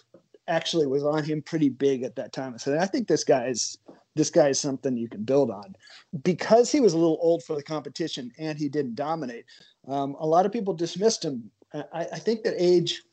[0.50, 2.58] actually was on him pretty big at that time.
[2.58, 3.78] Said, I think this guy is
[4.16, 5.76] this guy is something you can build on.
[6.24, 9.46] Because he was a little old for the competition and he didn't dominate,
[9.88, 11.50] um, a lot of people dismissed him.
[11.74, 13.04] I, I, think that age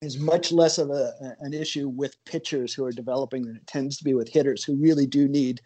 [0.00, 3.98] is much less of a, an issue with pitchers who are developing than it tends
[3.98, 5.60] to be with hitters who really do need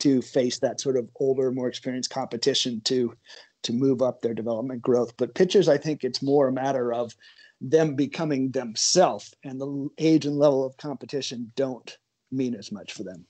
[0.00, 3.14] to face that sort of older, more experienced competition to
[3.62, 5.16] to move up their development growth.
[5.16, 7.16] But pitchers, I think it's more a matter of
[7.60, 11.98] them becoming themselves and the age and level of competition don't
[12.30, 13.26] mean as much for them.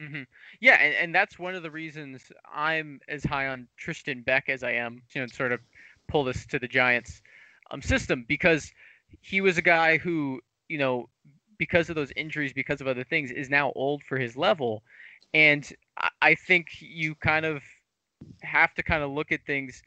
[0.00, 0.22] Mm-hmm.
[0.60, 4.62] Yeah, and, and that's one of the reasons I'm as high on Tristan Beck as
[4.62, 5.60] I am, you know, sort of
[6.08, 7.22] pull this to the Giants
[7.70, 8.72] um, system because
[9.20, 11.08] he was a guy who, you know,
[11.58, 14.82] because of those injuries, because of other things, is now old for his level.
[15.34, 15.70] And
[16.20, 17.62] I think you kind of
[18.42, 19.82] have to kind of look at things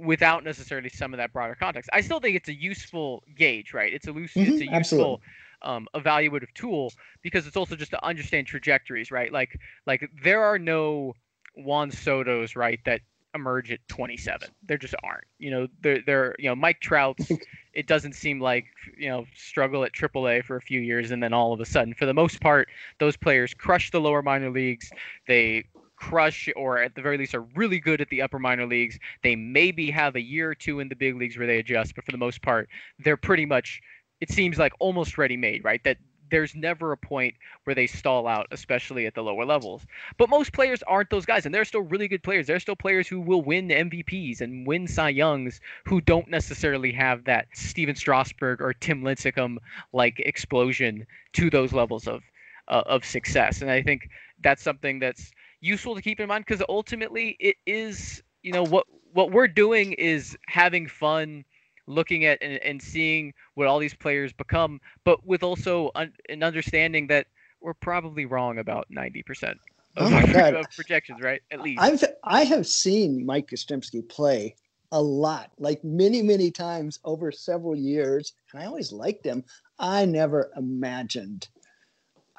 [0.00, 1.90] without necessarily some of that broader context.
[1.92, 3.92] I still think it's a useful gauge, right?
[3.92, 5.20] It's a loose, mm-hmm, it's a useful
[5.62, 6.92] um, evaluative tool
[7.22, 9.32] because it's also just to understand trajectories, right?
[9.32, 11.14] Like like there are no
[11.56, 13.00] Juan Soto's, right, that
[13.34, 14.48] emerge at 27.
[14.66, 15.24] There just aren't.
[15.38, 17.30] You know, they're they're you know Mike Trout's.
[17.72, 21.32] it doesn't seem like you know struggle at AAA for a few years and then
[21.32, 24.90] all of a sudden, for the most part, those players crush the lower minor leagues.
[25.26, 25.64] They
[26.00, 28.98] crush or at the very least are really good at the upper minor leagues.
[29.22, 32.04] They maybe have a year or two in the big leagues where they adjust, but
[32.04, 33.80] for the most part, they're pretty much
[34.20, 35.82] it seems like almost ready made, right?
[35.84, 35.96] That
[36.30, 37.34] there's never a point
[37.64, 39.82] where they stall out, especially at the lower levels.
[40.16, 42.46] But most players aren't those guys, and they're still really good players.
[42.46, 47.24] They're still players who will win MVPs and win Cy Youngs who don't necessarily have
[47.24, 49.56] that Stephen Strasburg or Tim Lincecum
[49.92, 52.22] like explosion to those levels of
[52.68, 53.62] uh, of success.
[53.62, 54.08] And I think
[54.42, 58.86] that's something that's useful to keep in mind because ultimately it is, you know, what
[59.12, 61.44] what we're doing is having fun
[61.86, 66.42] looking at and, and seeing what all these players become, but with also un- an
[66.42, 67.26] understanding that
[67.60, 69.58] we're probably wrong about 90% of,
[69.96, 70.54] Oh my God.
[70.54, 71.42] of projections, right?
[71.50, 71.82] At least.
[71.82, 74.54] I've I have seen Mike Yastrzemski play
[74.92, 79.44] a lot, like many many times over several years, and I always liked him.
[79.78, 81.48] I never imagined,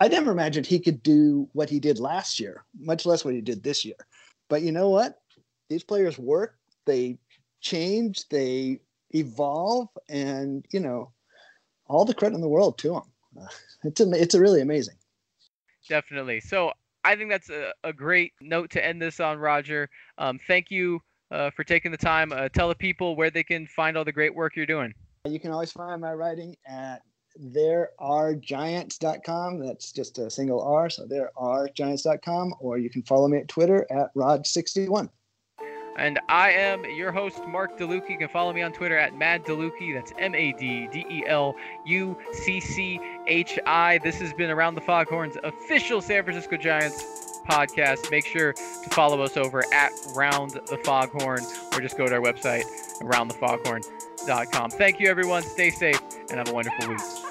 [0.02, 3.41] I never imagined he could do what he did last year, much less what he
[3.41, 3.95] did this year.
[4.49, 5.22] But you know what?
[5.70, 6.56] These players work.
[6.88, 7.20] They
[7.62, 8.28] change.
[8.30, 8.80] They
[9.12, 11.12] evolve, and you know,
[11.86, 13.47] all the credit in the world to them.
[13.84, 14.93] It's a, it's a really amazing.
[15.89, 16.39] Definitely.
[16.39, 16.72] So
[17.04, 19.89] I think that's a, a great note to end this on, Roger.
[20.20, 20.99] Um, thank you
[21.32, 22.32] uh, for taking the time.
[22.32, 24.93] Uh, tell the people where they can find all the great work you're doing.
[25.26, 27.02] You can always find my writing at
[27.40, 29.60] therearegiants.com.
[29.60, 34.14] That's just a single R, so therearegiants.com, or you can follow me at Twitter at
[34.16, 35.10] Rod61.
[35.98, 38.12] And I am your host, Mark DeLucchi.
[38.12, 39.94] You can follow me on Twitter at Mad DeLucchi.
[39.94, 41.54] That's M A D D E L
[41.86, 43.98] U C C H I.
[44.00, 48.10] This has been Around the Foghorns official San Francisco Giants podcast.
[48.10, 51.42] Make sure to follow us over at Round the Foghorn
[51.74, 52.64] or just go to our website,
[53.02, 54.11] aroundthefoghorn.com.
[54.72, 55.44] Thank you, everyone.
[55.44, 57.31] Stay safe and have a wonderful week.